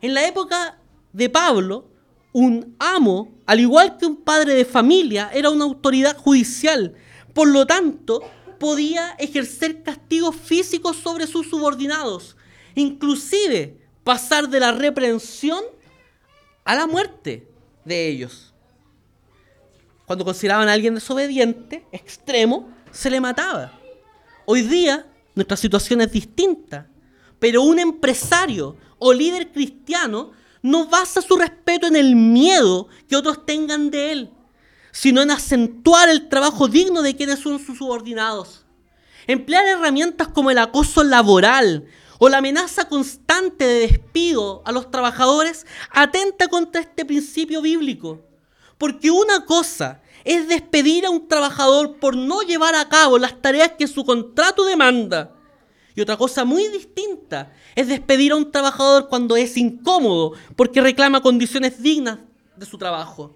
[0.00, 0.78] En la época
[1.12, 1.86] de Pablo,
[2.32, 6.94] un amo, al igual que un padre de familia, era una autoridad judicial.
[7.32, 8.22] Por lo tanto,
[8.58, 12.36] podía ejercer castigos físicos sobre sus subordinados.
[12.74, 15.62] Inclusive pasar de la reprensión
[16.64, 17.46] a la muerte
[17.84, 18.52] de ellos.
[20.06, 23.72] Cuando consideraban a alguien desobediente, extremo, se le mataba.
[24.44, 26.86] Hoy día nuestra situación es distinta,
[27.38, 33.44] pero un empresario o líder cristiano no basa su respeto en el miedo que otros
[33.44, 34.30] tengan de él,
[34.92, 38.64] sino en acentuar el trabajo digno de quienes son sus subordinados.
[39.26, 41.86] Emplear herramientas como el acoso laboral
[42.24, 48.20] o la amenaza constante de despido a los trabajadores atenta contra este principio bíblico.
[48.78, 53.72] Porque una cosa es despedir a un trabajador por no llevar a cabo las tareas
[53.76, 55.34] que su contrato demanda.
[55.96, 61.22] Y otra cosa muy distinta es despedir a un trabajador cuando es incómodo porque reclama
[61.22, 62.20] condiciones dignas
[62.54, 63.34] de su trabajo.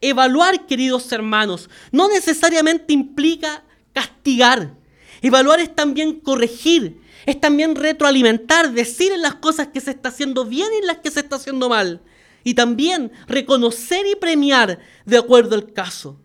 [0.00, 4.76] Evaluar, queridos hermanos, no necesariamente implica castigar.
[5.22, 10.44] Evaluar es también corregir, es también retroalimentar, decir en las cosas que se está haciendo
[10.44, 12.02] bien y en las que se está haciendo mal.
[12.44, 16.20] Y también reconocer y premiar de acuerdo al caso.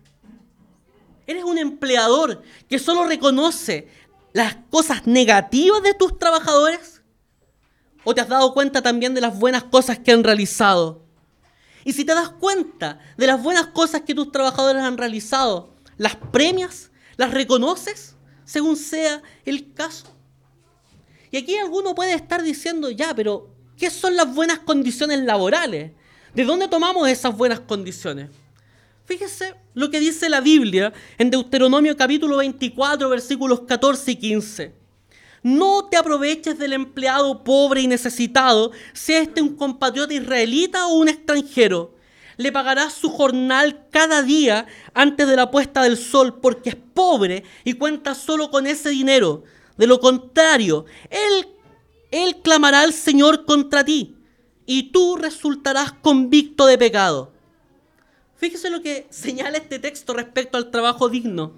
[1.26, 3.88] Eres un empleador que solo reconoce
[4.32, 7.02] las cosas negativas de tus trabajadores.
[8.04, 11.04] ¿O te has dado cuenta también de las buenas cosas que han realizado?
[11.84, 16.14] Y si te das cuenta de las buenas cosas que tus trabajadores han realizado, ¿las
[16.16, 16.90] premias?
[17.16, 18.12] ¿Las reconoces?
[18.44, 20.11] según sea el caso.
[21.32, 25.92] Y aquí alguno puede estar diciendo, ya, pero ¿qué son las buenas condiciones laborales?
[26.34, 28.28] ¿De dónde tomamos esas buenas condiciones?
[29.06, 34.74] Fíjese lo que dice la Biblia en Deuteronomio capítulo 24, versículos 14 y 15.
[35.42, 41.08] No te aproveches del empleado pobre y necesitado, sea este un compatriota israelita o un
[41.08, 41.94] extranjero.
[42.36, 47.44] Le pagarás su jornal cada día antes de la puesta del sol porque es pobre
[47.64, 49.44] y cuenta solo con ese dinero.
[49.82, 51.48] De lo contrario, él,
[52.12, 54.14] él clamará al Señor contra ti
[54.64, 57.32] y tú resultarás convicto de pecado.
[58.36, 61.54] Fíjese lo que señala este texto respecto al trabajo digno.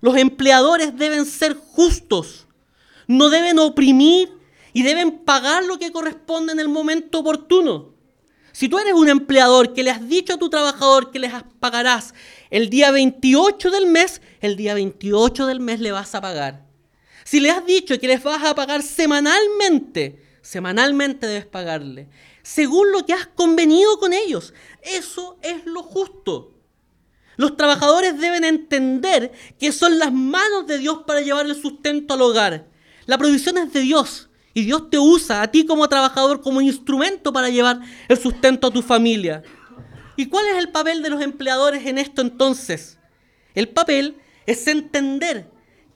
[0.00, 2.48] Los empleadores deben ser justos,
[3.06, 4.32] no deben oprimir
[4.72, 7.94] y deben pagar lo que corresponde en el momento oportuno.
[8.50, 12.14] Si tú eres un empleador que le has dicho a tu trabajador que les pagarás
[12.50, 16.63] el día 28 del mes, el día 28 del mes le vas a pagar.
[17.24, 22.08] Si le has dicho que les vas a pagar semanalmente, semanalmente debes pagarle
[22.44, 24.54] según lo que has convenido con ellos.
[24.82, 26.52] Eso es lo justo.
[27.36, 32.22] Los trabajadores deben entender que son las manos de Dios para llevar el sustento al
[32.22, 32.68] hogar.
[33.06, 37.32] La provisión es de Dios y Dios te usa a ti como trabajador como instrumento
[37.32, 39.42] para llevar el sustento a tu familia.
[40.16, 42.98] ¿Y cuál es el papel de los empleadores en esto entonces?
[43.54, 45.50] El papel es entender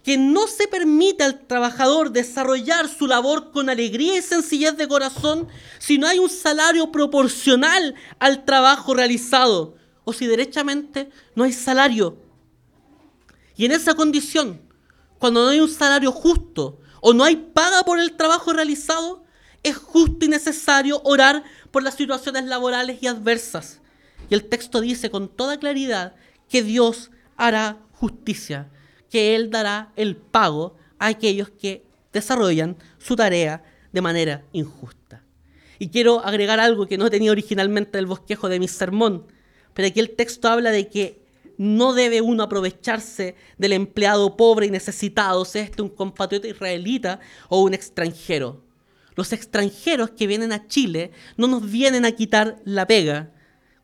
[0.09, 5.49] que no se permite al trabajador desarrollar su labor con alegría y sencillez de corazón
[5.79, 12.17] si no hay un salario proporcional al trabajo realizado o si derechamente no hay salario.
[13.55, 14.63] Y en esa condición,
[15.19, 19.27] cuando no hay un salario justo o no hay paga por el trabajo realizado,
[19.63, 23.83] es justo y necesario orar por las situaciones laborales y adversas.
[24.31, 26.15] Y el texto dice con toda claridad
[26.49, 28.71] que Dios hará justicia
[29.11, 35.25] que Él dará el pago a aquellos que desarrollan su tarea de manera injusta.
[35.79, 39.27] Y quiero agregar algo que no tenía originalmente el bosquejo de mi sermón,
[39.75, 41.23] pero aquí el texto habla de que
[41.57, 47.63] no debe uno aprovecharse del empleado pobre y necesitado, sea este un compatriota israelita o
[47.63, 48.63] un extranjero.
[49.17, 53.33] Los extranjeros que vienen a Chile no nos vienen a quitar la pega,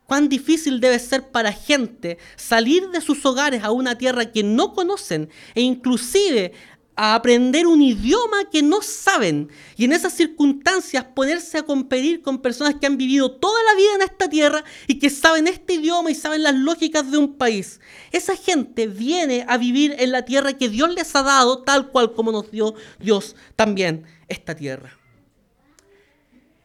[0.07, 4.73] cuán difícil debe ser para gente salir de sus hogares a una tierra que no
[4.73, 6.53] conocen e inclusive
[6.97, 12.41] a aprender un idioma que no saben y en esas circunstancias ponerse a competir con
[12.41, 16.11] personas que han vivido toda la vida en esta tierra y que saben este idioma
[16.11, 17.81] y saben las lógicas de un país.
[18.13, 22.13] Esa gente viene a vivir en la tierra que Dios les ha dado tal cual
[22.13, 24.97] como nos dio Dios también esta tierra.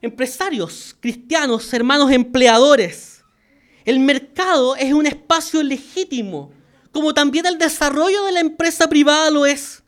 [0.01, 3.18] Empresarios, cristianos, hermanos empleadores,
[3.85, 6.51] el mercado es un espacio legítimo,
[6.91, 9.83] como también el desarrollo de la empresa privada lo es.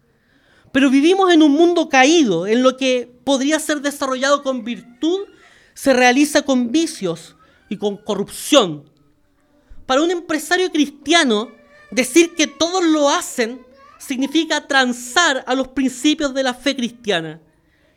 [0.71, 5.27] Pero vivimos en un mundo caído, en lo que podría ser desarrollado con virtud,
[5.73, 7.35] se realiza con vicios
[7.69, 8.89] y con corrupción.
[9.85, 11.51] Para un empresario cristiano,
[11.91, 13.61] decir que todos lo hacen
[13.97, 17.39] significa transar a los principios de la fe cristiana.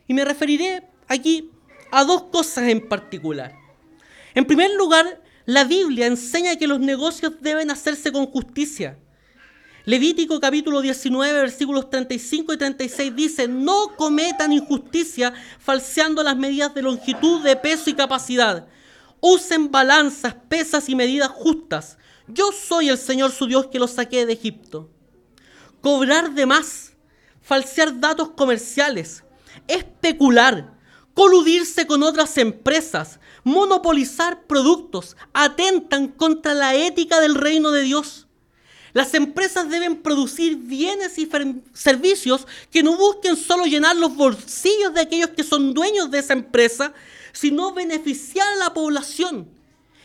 [0.07, 1.49] Y me referiré aquí
[1.91, 3.53] a dos cosas en particular.
[4.33, 8.97] En primer lugar, la Biblia enseña que los negocios deben hacerse con justicia.
[9.85, 16.81] Levítico capítulo 19, versículos 35 y 36 dice, no cometan injusticia falseando las medidas de
[16.81, 18.67] longitud, de peso y capacidad.
[19.19, 21.99] Usen balanzas, pesas y medidas justas.
[22.27, 24.89] Yo soy el Señor su Dios que los saqué de Egipto.
[25.81, 26.93] Cobrar de más,
[27.43, 29.23] falsear datos comerciales,
[29.67, 30.74] especular,
[31.15, 38.27] coludirse con otras empresas, monopolizar productos, atentan contra la ética del reino de Dios.
[38.93, 41.29] Las empresas deben producir bienes y
[41.73, 46.33] servicios que no busquen solo llenar los bolsillos de aquellos que son dueños de esa
[46.33, 46.93] empresa,
[47.33, 49.49] sino beneficiar a la población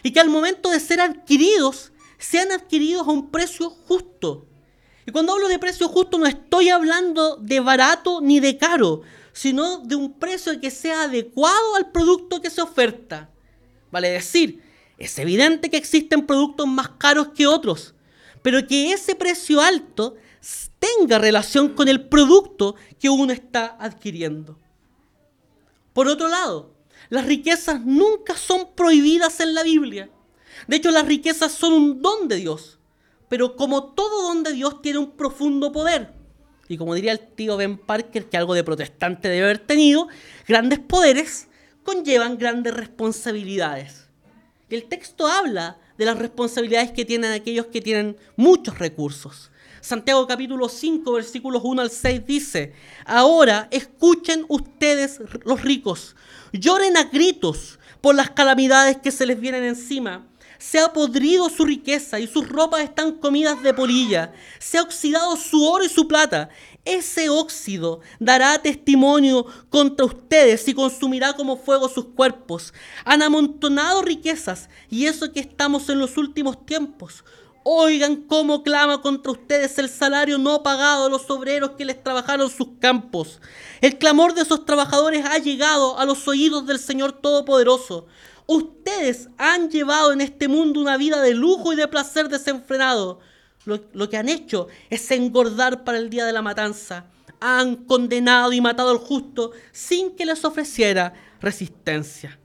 [0.02, 4.46] y que al momento de ser adquiridos sean adquiridos a un precio justo.
[5.06, 9.02] Y cuando hablo de precio justo no estoy hablando de barato ni de caro,
[9.32, 13.30] sino de un precio que sea adecuado al producto que se oferta.
[13.90, 14.62] Vale decir,
[14.98, 17.94] es evidente que existen productos más caros que otros,
[18.42, 20.16] pero que ese precio alto
[20.78, 24.58] tenga relación con el producto que uno está adquiriendo.
[25.92, 26.74] Por otro lado,
[27.08, 30.10] las riquezas nunca son prohibidas en la Biblia.
[30.66, 32.78] De hecho, las riquezas son un don de Dios.
[33.28, 36.19] Pero como todo don de Dios tiene un profundo poder.
[36.70, 40.06] Y como diría el tío Ben Parker, que algo de protestante debe haber tenido,
[40.46, 41.48] grandes poderes
[41.82, 44.06] conllevan grandes responsabilidades.
[44.68, 49.50] Y el texto habla de las responsabilidades que tienen aquellos que tienen muchos recursos.
[49.80, 52.72] Santiago capítulo 5, versículos 1 al 6 dice,
[53.04, 56.14] ahora escuchen ustedes los ricos,
[56.52, 60.29] lloren a gritos por las calamidades que se les vienen encima.
[60.60, 64.34] Se ha podrido su riqueza y sus ropas están comidas de polilla.
[64.58, 66.50] Se ha oxidado su oro y su plata.
[66.84, 72.74] Ese óxido dará testimonio contra ustedes y consumirá como fuego sus cuerpos.
[73.06, 77.24] Han amontonado riquezas y eso que estamos en los últimos tiempos.
[77.62, 82.50] Oigan cómo clama contra ustedes el salario no pagado a los obreros que les trabajaron
[82.50, 83.40] sus campos.
[83.80, 88.06] El clamor de esos trabajadores ha llegado a los oídos del Señor Todopoderoso.
[88.52, 93.20] Ustedes han llevado en este mundo una vida de lujo y de placer desenfrenado.
[93.64, 97.06] Lo, que han hecho es engordar para el día de la matanza.
[97.38, 102.40] Han condenado y matado al justo sin que les ofreciera resistencia.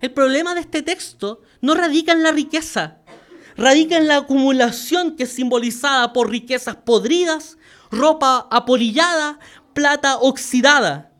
[0.00, 3.00] El problema de este texto no radica en la riqueza,
[3.58, 7.58] radica en la acumulación que es simbolizada por riquezas podridas,
[7.90, 9.38] ropa apolillada,
[9.74, 11.12] plata oxidada.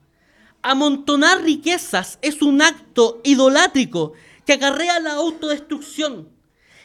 [0.68, 4.14] Amontonar riquezas es un acto idolátrico
[4.44, 6.28] que acarrea la autodestrucción.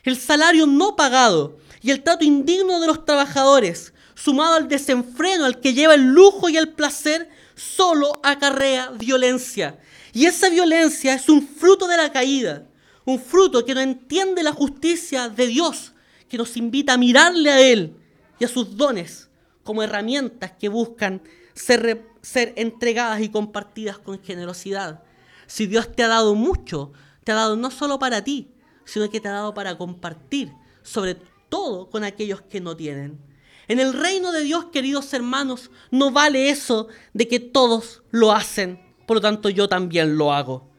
[0.04, 5.60] El salario no pagado y el trato indigno de los trabajadores, sumado al desenfreno al
[5.60, 9.80] que lleva el lujo y el placer, solo acarrea violencia.
[10.14, 12.68] Y esa violencia es un fruto de la caída.
[13.04, 15.94] Un fruto que no entiende la justicia de Dios,
[16.30, 17.96] que nos invita a mirarle a Él
[18.38, 19.28] y a sus dones
[19.64, 21.24] como herramientas que buscan
[21.56, 25.04] ser, ser entregadas y compartidas con generosidad.
[25.48, 26.94] Si Dios te ha dado mucho,
[27.24, 28.52] te ha dado no solo para ti,
[28.86, 30.52] sino que te ha dado para compartir,
[30.84, 31.16] sobre
[31.50, 33.20] todo con aquellos que no tienen.
[33.68, 38.82] En el reino de Dios, queridos hermanos, no vale eso de que todos lo hacen,
[39.06, 40.70] por lo tanto yo también lo hago.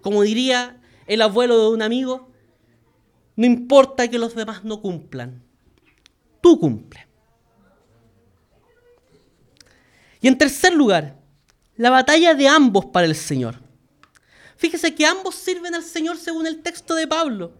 [0.00, 2.30] Como diría el abuelo de un amigo,
[3.36, 5.42] no importa que los demás no cumplan,
[6.40, 7.11] tú cumple.
[10.22, 11.18] Y en tercer lugar,
[11.76, 13.60] la batalla de ambos para el Señor.
[14.56, 17.52] Fíjese que ambos sirven al Señor según el texto de Pablo.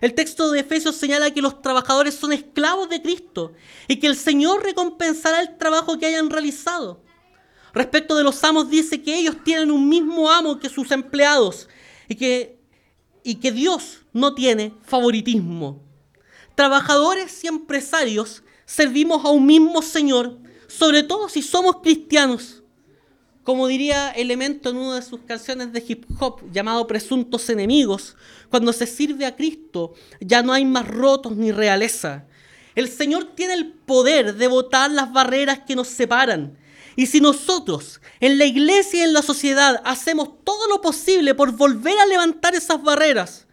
[0.00, 3.52] El texto de Efesios señala que los trabajadores son esclavos de Cristo
[3.86, 7.02] y que el Señor recompensará el trabajo que hayan realizado.
[7.74, 11.68] Respecto de los amos dice que ellos tienen un mismo amo que sus empleados
[12.08, 12.60] y que
[13.22, 15.82] y que Dios no tiene favoritismo.
[16.54, 20.38] Trabajadores y empresarios servimos a un mismo Señor,
[20.70, 22.62] sobre todo si somos cristianos.
[23.42, 28.16] Como diría Elemento en una de sus canciones de hip hop llamado Presuntos Enemigos,
[28.50, 32.26] cuando se sirve a Cristo ya no hay más rotos ni realeza.
[32.74, 36.56] El Señor tiene el poder de botar las barreras que nos separan
[36.96, 41.52] y si nosotros en la iglesia y en la sociedad hacemos todo lo posible por
[41.52, 43.46] volver a levantar esas barreras,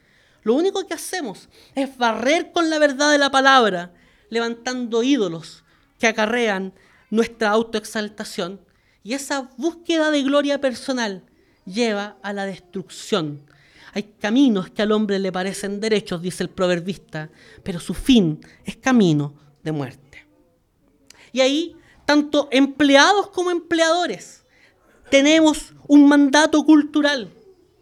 [0.44, 3.94] lo único que hacemos es barrer con la verdad de la palabra,
[4.30, 5.64] levantando ídolos
[6.00, 6.74] que acarrean
[7.10, 8.60] nuestra autoexaltación.
[9.04, 11.24] Y esa búsqueda de gloria personal
[11.66, 13.42] lleva a la destrucción.
[13.94, 17.30] Hay caminos que al hombre le parecen derechos, dice el proverbista,
[17.64, 19.34] pero su fin es camino
[19.64, 20.26] de muerte.
[21.32, 24.46] Y ahí tanto empleados como empleadores,
[25.10, 27.30] tenemos un mandato cultural.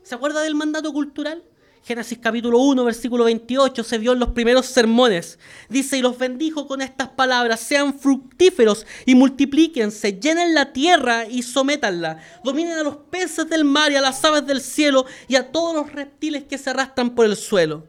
[0.04, 1.44] ¿Se acuerda del mandato cultural?
[1.86, 5.38] Génesis capítulo 1, versículo 28, se vio en los primeros sermones.
[5.70, 11.44] Dice, y los bendijo con estas palabras, sean fructíferos y multiplíquense, llenen la tierra y
[11.44, 15.52] sométanla, dominen a los peces del mar y a las aves del cielo y a
[15.52, 17.86] todos los reptiles que se arrastran por el suelo.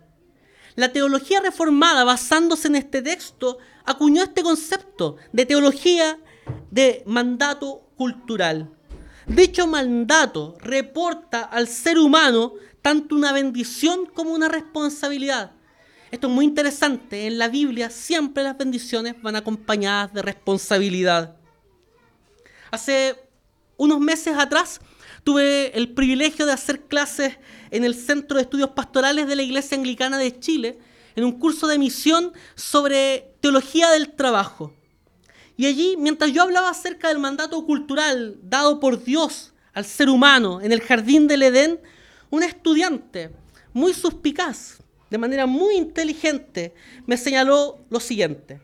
[0.75, 6.19] La teología reformada, basándose en este texto, acuñó este concepto de teología
[6.71, 8.71] de mandato cultural.
[9.27, 12.53] Dicho mandato reporta al ser humano
[12.87, 15.51] tanto una bendición como una responsabilidad.
[16.13, 17.27] Esto es muy interesante.
[17.27, 21.35] En la Biblia siempre las bendiciones van acompañadas de responsabilidad.
[22.71, 23.17] Hace
[23.77, 24.81] unos meses atrás
[25.25, 27.37] tuve el privilegio de hacer clases
[27.73, 30.79] en el Centro de Estudios Pastorales de la Iglesia Anglicana de Chile,
[31.17, 34.73] en un curso de misión sobre teología del trabajo.
[35.57, 40.61] Y allí, mientras yo hablaba acerca del mandato cultural dado por Dios al ser humano
[40.61, 41.81] en el jardín del Edén,
[42.31, 43.31] un estudiante
[43.73, 44.79] muy suspicaz,
[45.11, 46.75] de manera muy inteligente,
[47.07, 48.61] me señaló lo siguiente.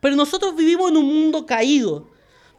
[0.00, 2.10] Pero nosotros vivimos en un mundo caído,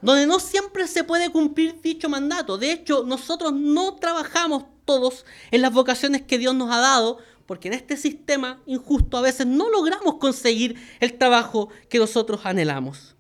[0.02, 2.58] donde no siempre se puede cumplir dicho mandato.
[2.58, 7.68] De hecho, nosotros no trabajamos todos en las vocaciones que Dios nos ha dado, porque
[7.68, 13.16] en este sistema injusto a veces no logramos conseguir el trabajo que nosotros anhelamos.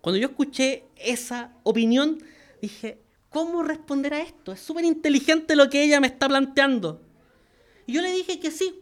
[0.00, 2.22] Cuando yo escuché esa opinión,
[2.60, 3.03] dije,
[3.34, 4.52] ¿cómo responder a esto?
[4.52, 7.02] Es súper inteligente lo que ella me está planteando.
[7.84, 8.80] Y yo le dije que sí,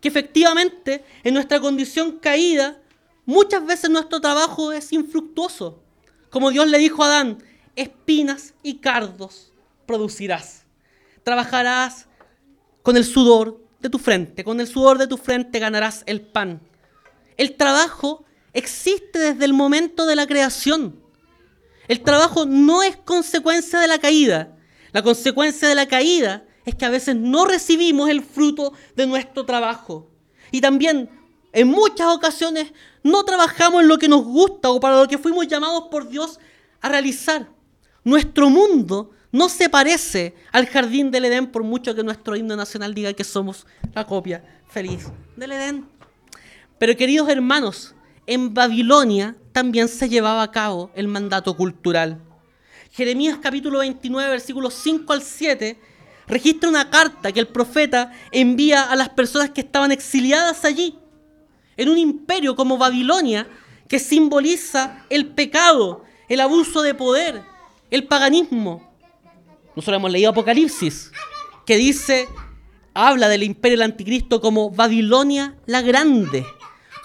[0.00, 2.82] que efectivamente en nuestra condición caída
[3.26, 5.84] muchas veces nuestro trabajo es infructuoso.
[6.30, 7.38] Como Dios le dijo a Adán,
[7.76, 9.52] espinas y cardos
[9.86, 10.64] producirás.
[11.22, 12.08] Trabajarás
[12.82, 16.60] con el sudor de tu frente, con el sudor de tu frente ganarás el pan.
[17.36, 21.05] El trabajo existe desde el momento de la creación.
[21.88, 24.56] El trabajo no es consecuencia de la caída.
[24.92, 29.44] La consecuencia de la caída es que a veces no recibimos el fruto de nuestro
[29.44, 30.10] trabajo.
[30.50, 31.10] Y también
[31.52, 32.72] en muchas ocasiones
[33.02, 36.38] no trabajamos en lo que nos gusta o para lo que fuimos llamados por Dios
[36.80, 37.48] a realizar.
[38.04, 42.94] Nuestro mundo no se parece al jardín del Edén por mucho que nuestro himno nacional
[42.94, 45.06] diga que somos la copia feliz
[45.36, 45.88] del Edén.
[46.78, 47.94] Pero queridos hermanos,
[48.26, 52.20] en Babilonia también se llevaba a cabo el mandato cultural.
[52.92, 55.80] Jeremías capítulo 29, versículos 5 al 7,
[56.26, 60.98] registra una carta que el profeta envía a las personas que estaban exiliadas allí,
[61.78, 63.48] en un imperio como Babilonia,
[63.88, 67.40] que simboliza el pecado, el abuso de poder,
[67.90, 68.92] el paganismo.
[69.74, 71.12] Nosotros hemos leído Apocalipsis,
[71.64, 72.28] que dice,
[72.92, 76.44] habla del imperio del anticristo como Babilonia la Grande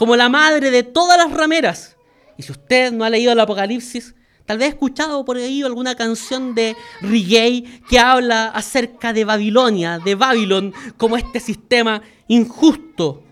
[0.02, 1.96] como la madre de todas las rameras.
[2.38, 4.16] Y si usted no ha leído el Apocalipsis,
[4.46, 10.00] tal vez ha escuchado por ahí alguna canción de reggae que habla acerca de Babilonia,
[10.00, 13.24] de Babilón, como este sistema injusto.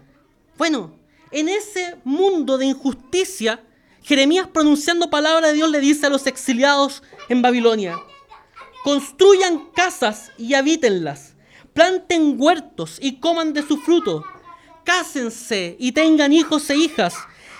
[0.58, 0.96] Bueno,
[1.32, 3.64] en ese mundo de injusticia,
[4.02, 7.98] Jeremías pronunciando palabra de Dios le dice a los exiliados en Babilonia,
[8.84, 11.36] construyan casas y habítenlas,
[11.74, 14.24] planten huertos y coman de su fruto
[14.90, 17.14] cásense y tengan hijos e hijas,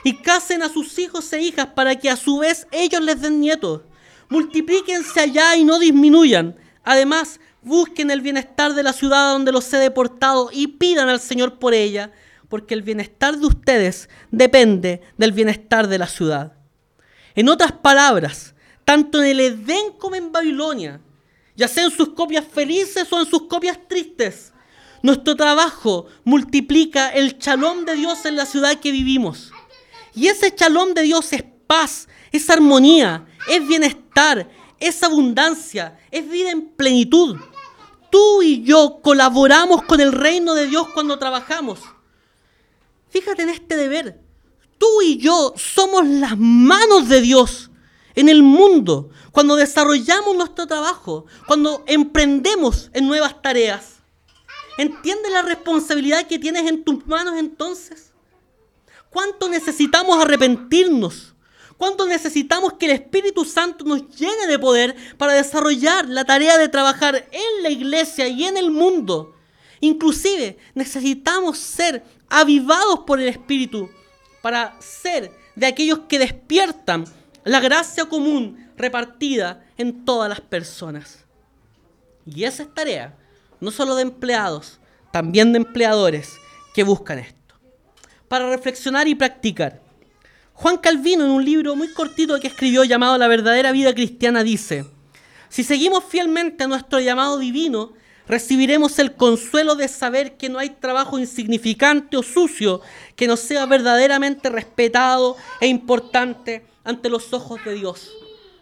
[0.04, 3.40] y casen a sus hijos e hijas para que a su vez ellos les den
[3.40, 3.82] nietos.
[4.30, 6.56] Multiplíquense allá y no disminuyan.
[6.84, 11.60] Además, busquen el bienestar de la ciudad donde los he deportado y pidan al Señor
[11.60, 12.12] por ella,
[12.48, 16.54] porque el bienestar de ustedes depende del bienestar de la ciudad.
[17.36, 21.00] En otras palabras, tanto en el Edén como en Babilonia,
[21.56, 24.54] ya sea en sus copias felices o en sus copias tristes,
[25.02, 29.52] nuestro trabajo multiplica el chalón de Dios en la ciudad que vivimos.
[30.14, 34.50] Y ese chalón de Dios es paz, es armonía, es bienestar,
[34.80, 37.38] es abundancia, es vida en plenitud.
[38.10, 41.80] Tú y yo colaboramos con el reino de Dios cuando trabajamos.
[43.10, 44.20] Fíjate en este deber.
[44.78, 47.70] Tú y yo somos las manos de Dios
[48.16, 53.98] en el mundo cuando desarrollamos nuestro trabajo, cuando emprendemos en nuevas tareas.
[54.78, 58.09] ¿Entiendes la responsabilidad que tienes en tus manos entonces?
[59.10, 61.34] ¿Cuánto necesitamos arrepentirnos?
[61.78, 66.68] ¿Cuánto necesitamos que el Espíritu Santo nos llene de poder para desarrollar la tarea de
[66.68, 69.36] trabajar en la iglesia y en el mundo?
[69.80, 73.90] Inclusive necesitamos ser avivados por el Espíritu
[74.42, 77.06] para ser de aquellos que despiertan
[77.46, 81.26] la gracia común repartida en todas las personas.
[82.26, 83.18] Y esa es tarea
[83.60, 84.80] no solo de empleados,
[85.12, 86.38] también de empleadores
[86.74, 87.39] que buscan esto.
[88.30, 89.82] Para reflexionar y practicar.
[90.54, 94.86] Juan Calvino en un libro muy cortito que escribió llamado La verdadera vida cristiana dice,
[95.50, 97.94] si seguimos fielmente a nuestro llamado divino,
[98.28, 102.82] recibiremos el consuelo de saber que no hay trabajo insignificante o sucio
[103.16, 108.12] que no sea verdaderamente respetado e importante ante los ojos de Dios.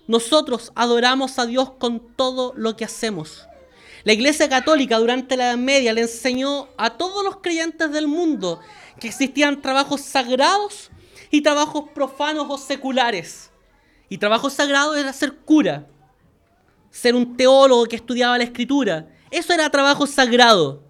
[0.08, 3.47] Nosotros adoramos a Dios con todo lo que hacemos.
[4.08, 8.62] La Iglesia Católica durante la Edad Media le enseñó a todos los creyentes del mundo
[9.02, 10.92] que existían trabajos sagrados
[11.30, 13.50] y trabajos profanos o seculares.
[14.08, 15.88] Y trabajo sagrado era ser cura,
[16.90, 19.10] ser un teólogo que estudiaba la escritura.
[19.30, 20.88] Eso era trabajo sagrado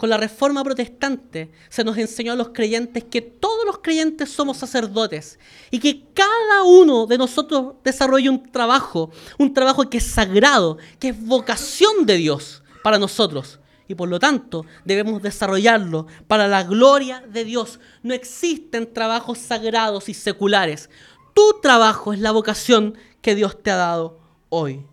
[0.00, 4.56] con la reforma protestante se nos enseñó a los creyentes que todos los creyentes somos
[4.56, 5.38] sacerdotes
[5.70, 11.10] y que cada uno de nosotros desarrolla un trabajo, un trabajo que es sagrado, que
[11.10, 13.60] es vocación de Dios para nosotros.
[13.88, 17.80] Y por lo tanto debemos desarrollarlo para la gloria de Dios.
[18.02, 20.90] No existen trabajos sagrados y seculares.
[21.34, 24.84] Tu trabajo es la vocación que Dios te ha dado hoy.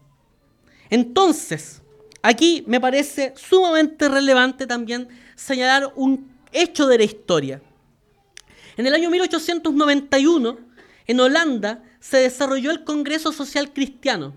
[0.89, 1.81] Entonces,
[2.27, 7.61] Aquí me parece sumamente relevante también señalar un hecho de la historia.
[8.75, 10.57] En el año 1891,
[11.07, 14.33] en Holanda, se desarrolló el Congreso Social Cristiano.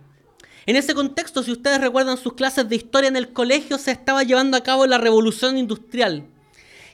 [0.67, 4.23] En ese contexto, si ustedes recuerdan sus clases de historia en el colegio, se estaba
[4.23, 6.27] llevando a cabo la revolución industrial.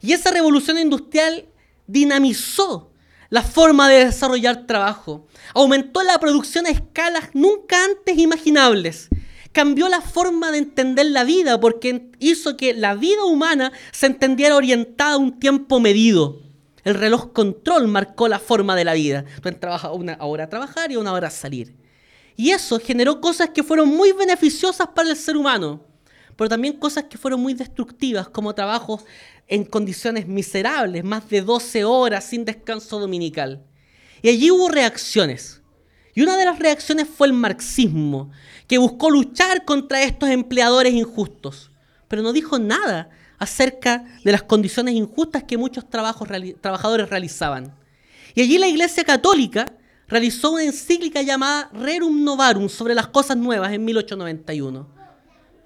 [0.03, 1.47] Y esa revolución industrial
[1.87, 2.91] dinamizó
[3.29, 9.09] la forma de desarrollar trabajo, aumentó la producción a escalas nunca antes imaginables
[9.57, 14.55] cambió la forma de entender la vida porque hizo que la vida humana se entendiera
[14.55, 16.43] orientada a un tiempo medido.
[16.85, 19.25] El reloj control marcó la forma de la vida.
[19.41, 21.75] Tú entrabas una hora a trabajar y una hora a salir.
[22.37, 25.85] Y eso generó cosas que fueron muy beneficiosas para el ser humano,
[26.37, 29.05] pero también cosas que fueron muy destructivas, como trabajos
[29.49, 33.65] en condiciones miserables, más de 12 horas sin descanso dominical.
[34.21, 35.63] Y allí hubo reacciones.
[36.15, 38.31] Y una de las reacciones fue el marxismo,
[38.67, 41.71] que buscó luchar contra estos empleadores injustos,
[42.09, 47.75] pero no dijo nada acerca de las condiciones injustas que muchos trabajadores realizaban.
[48.35, 49.73] Y allí la Iglesia Católica
[50.09, 54.89] realizó una encíclica llamada Rerum Novarum sobre las cosas nuevas en 1891.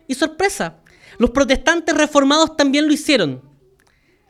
[0.09, 0.77] Y sorpresa,
[1.19, 3.43] los protestantes reformados también lo hicieron.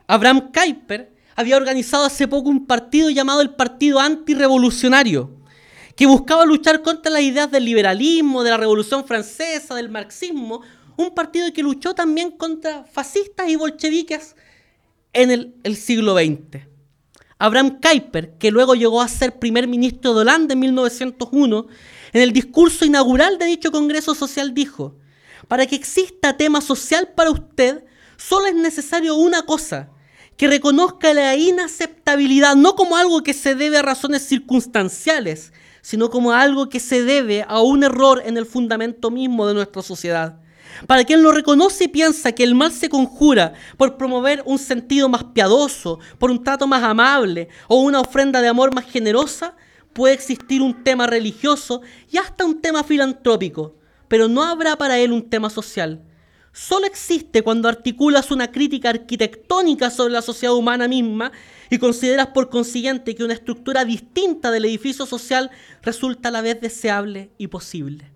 [0.07, 5.31] Abraham Kuyper había organizado hace poco un partido llamado el Partido Antirevolucionario,
[5.95, 10.61] que buscaba luchar contra las ideas del liberalismo, de la Revolución Francesa, del marxismo,
[10.97, 14.35] un partido que luchó también contra fascistas y bolcheviques
[15.13, 16.70] en el, el siglo XX.
[17.41, 21.65] Abraham Kuyper, que luego llegó a ser primer ministro de Holanda en 1901,
[22.13, 24.95] en el discurso inaugural de dicho Congreso Social dijo,
[25.47, 27.83] para que exista tema social para usted,
[28.15, 29.89] solo es necesario una cosa,
[30.37, 36.33] que reconozca la inaceptabilidad no como algo que se debe a razones circunstanciales, sino como
[36.33, 40.39] algo que se debe a un error en el fundamento mismo de nuestra sociedad.
[40.87, 45.09] Para quien lo reconoce y piensa que el mal se conjura por promover un sentido
[45.09, 49.55] más piadoso, por un trato más amable o una ofrenda de amor más generosa,
[49.93, 53.75] puede existir un tema religioso y hasta un tema filantrópico,
[54.07, 56.03] pero no habrá para él un tema social.
[56.53, 61.31] Solo existe cuando articulas una crítica arquitectónica sobre la sociedad humana misma
[61.69, 65.49] y consideras por consiguiente que una estructura distinta del edificio social
[65.81, 68.10] resulta a la vez deseable y posible.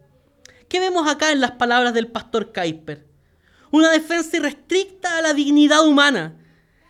[0.68, 3.06] ¿Qué vemos acá en las palabras del pastor Kuiper?
[3.72, 6.36] Una defensa irrestricta a la dignidad humana,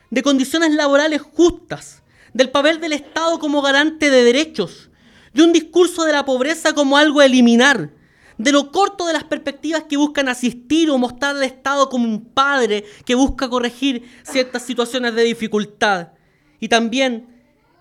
[0.10, 2.02] de condiciones laborales justas,
[2.34, 4.90] del papel del Estado como garante de derechos,
[5.34, 7.92] de un discurso de la pobreza como algo a eliminar,
[8.38, 12.24] de lo corto de las perspectivas que buscan asistir o mostrar al Estado como un
[12.24, 16.10] padre que busca corregir ciertas situaciones de dificultad.
[16.62, 17.28] Y también,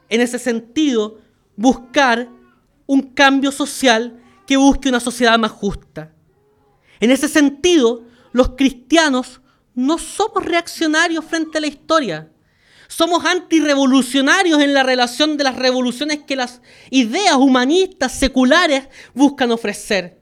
[0.08, 1.20] en ese sentido,
[1.56, 2.28] buscar
[2.86, 6.12] un cambio social que busque una sociedad más justa.
[7.00, 9.40] En ese sentido, los cristianos
[9.74, 12.30] no somos reaccionarios frente a la historia.
[12.88, 20.20] Somos antirrevolucionarios en la relación de las revoluciones que las ideas humanistas seculares buscan ofrecer.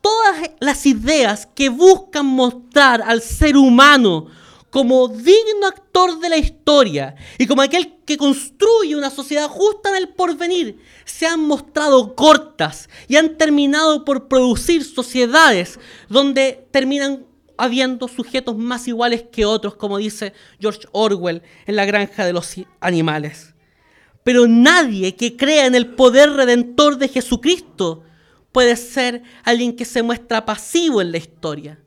[0.00, 4.26] Todas las ideas que buscan mostrar al ser humano
[4.70, 9.96] como digno actor de la historia y como aquel que construye una sociedad justa en
[9.96, 18.08] el porvenir, se han mostrado cortas y han terminado por producir sociedades donde terminan habiendo
[18.08, 23.54] sujetos más iguales que otros, como dice George Orwell en La granja de los animales.
[24.22, 28.04] Pero nadie que crea en el poder redentor de Jesucristo
[28.52, 31.78] puede ser alguien que se muestra pasivo en la historia.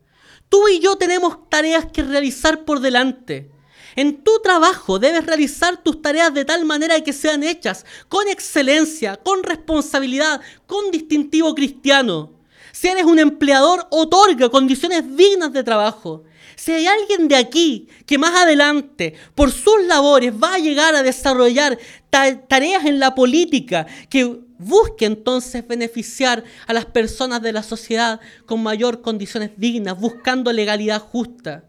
[0.52, 3.50] Tú y yo tenemos tareas que realizar por delante.
[3.96, 9.16] En tu trabajo debes realizar tus tareas de tal manera que sean hechas con excelencia,
[9.16, 12.34] con responsabilidad, con distintivo cristiano.
[12.70, 16.24] Si eres un empleador, otorga condiciones dignas de trabajo.
[16.54, 21.02] Si hay alguien de aquí que más adelante, por sus labores, va a llegar a
[21.02, 21.78] desarrollar
[22.12, 28.62] tareas en la política que busque entonces beneficiar a las personas de la sociedad con
[28.62, 31.64] mayor condiciones dignas, buscando legalidad justa.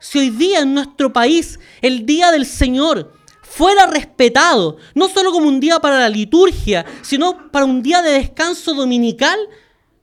[0.00, 3.12] Si hoy día en nuestro país el Día del Señor
[3.42, 8.12] fuera respetado, no solo como un día para la liturgia, sino para un día de
[8.12, 9.38] descanso dominical,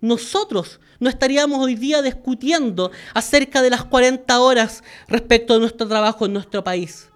[0.01, 6.25] nosotros no estaríamos hoy día discutiendo acerca de las 40 horas respecto de nuestro trabajo
[6.25, 7.09] en nuestro país.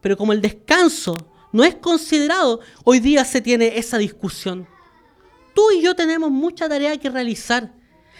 [0.00, 1.16] Pero como el descanso
[1.52, 4.66] no es considerado, hoy día se tiene esa discusión.
[5.54, 7.72] Tú y yo tenemos mucha tarea que realizar.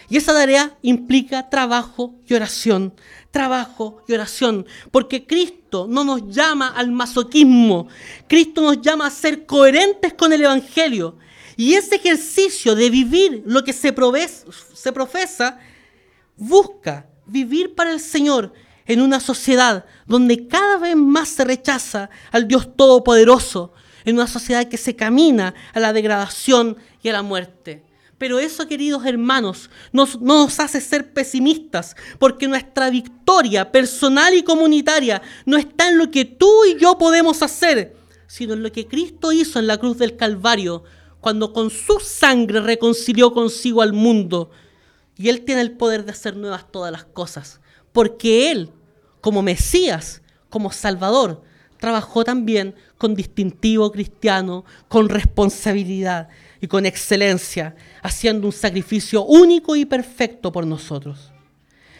[0.09, 2.95] Y esa tarea implica trabajo y oración,
[3.29, 7.87] trabajo y oración, porque Cristo no nos llama al masoquismo,
[8.27, 11.17] Cristo nos llama a ser coherentes con el Evangelio.
[11.55, 15.59] Y ese ejercicio de vivir lo que se, profesa
[16.37, 18.53] busca vivir para el Señor
[18.89, 23.71] en una sociedad donde cada vez más se rechaza al Dios Todopoderoso,
[24.03, 27.85] en una sociedad que se camina a la degradación y a la muerte.
[28.17, 34.41] Pero eso, queridos hermanos, nos, no nos hace ser pesimistas, porque nuestra victoria personal y
[34.41, 38.87] comunitaria no está en lo que tú y yo podemos hacer, sino en lo que
[38.87, 40.83] Cristo hizo en la cruz del Calvario,
[41.21, 44.49] cuando con su sangre reconcilió consigo al mundo.
[45.15, 47.61] Y Él tiene el poder de hacer nuevas todas las cosas,
[47.91, 48.71] porque Él
[49.21, 51.43] como Mesías, como Salvador,
[51.79, 56.27] trabajó también con distintivo cristiano, con responsabilidad
[56.61, 61.31] y con excelencia, haciendo un sacrificio único y perfecto por nosotros.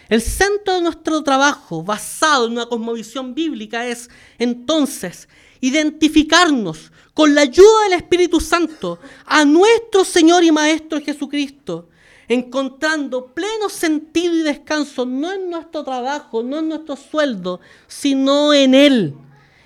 [0.09, 5.29] El centro de nuestro trabajo, basado en una cosmovisión bíblica, es entonces
[5.61, 11.89] identificarnos con la ayuda del Espíritu Santo a nuestro Señor y Maestro Jesucristo,
[12.29, 18.75] encontrando pleno sentido y descanso no en nuestro trabajo, no en nuestro sueldo, sino en
[18.75, 19.15] Él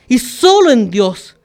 [0.08, 1.36] y solo en Dios,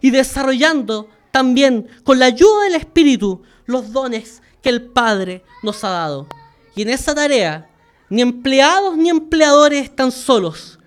[0.00, 5.90] y desarrollando también con la ayuda del Espíritu los dones que el Padre nos ha
[5.90, 6.28] dado.
[6.76, 7.68] Y en esa tarea,
[8.08, 10.78] ni empleados ni empleadores están solos.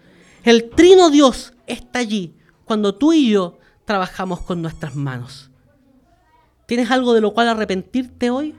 [0.43, 2.33] El trino Dios está allí
[2.63, 5.49] cuando tú y yo trabajamos con nuestras manos.
[6.65, 8.55] ¿Tienes algo de lo cual arrepentirte hoy?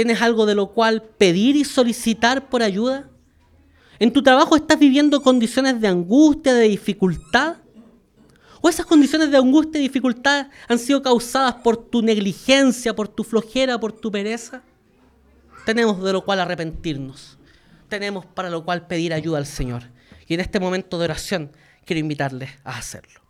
[0.00, 3.10] ¿Tienes algo de lo cual pedir y solicitar por ayuda?
[3.98, 7.58] ¿En tu trabajo estás viviendo condiciones de angustia, de dificultad?
[8.62, 13.24] ¿O esas condiciones de angustia y dificultad han sido causadas por tu negligencia, por tu
[13.24, 14.62] flojera, por tu pereza?
[15.66, 17.36] Tenemos de lo cual arrepentirnos.
[17.90, 19.82] Tenemos para lo cual pedir ayuda al Señor.
[20.26, 21.52] Y en este momento de oración
[21.84, 23.20] quiero invitarles a hacerlo.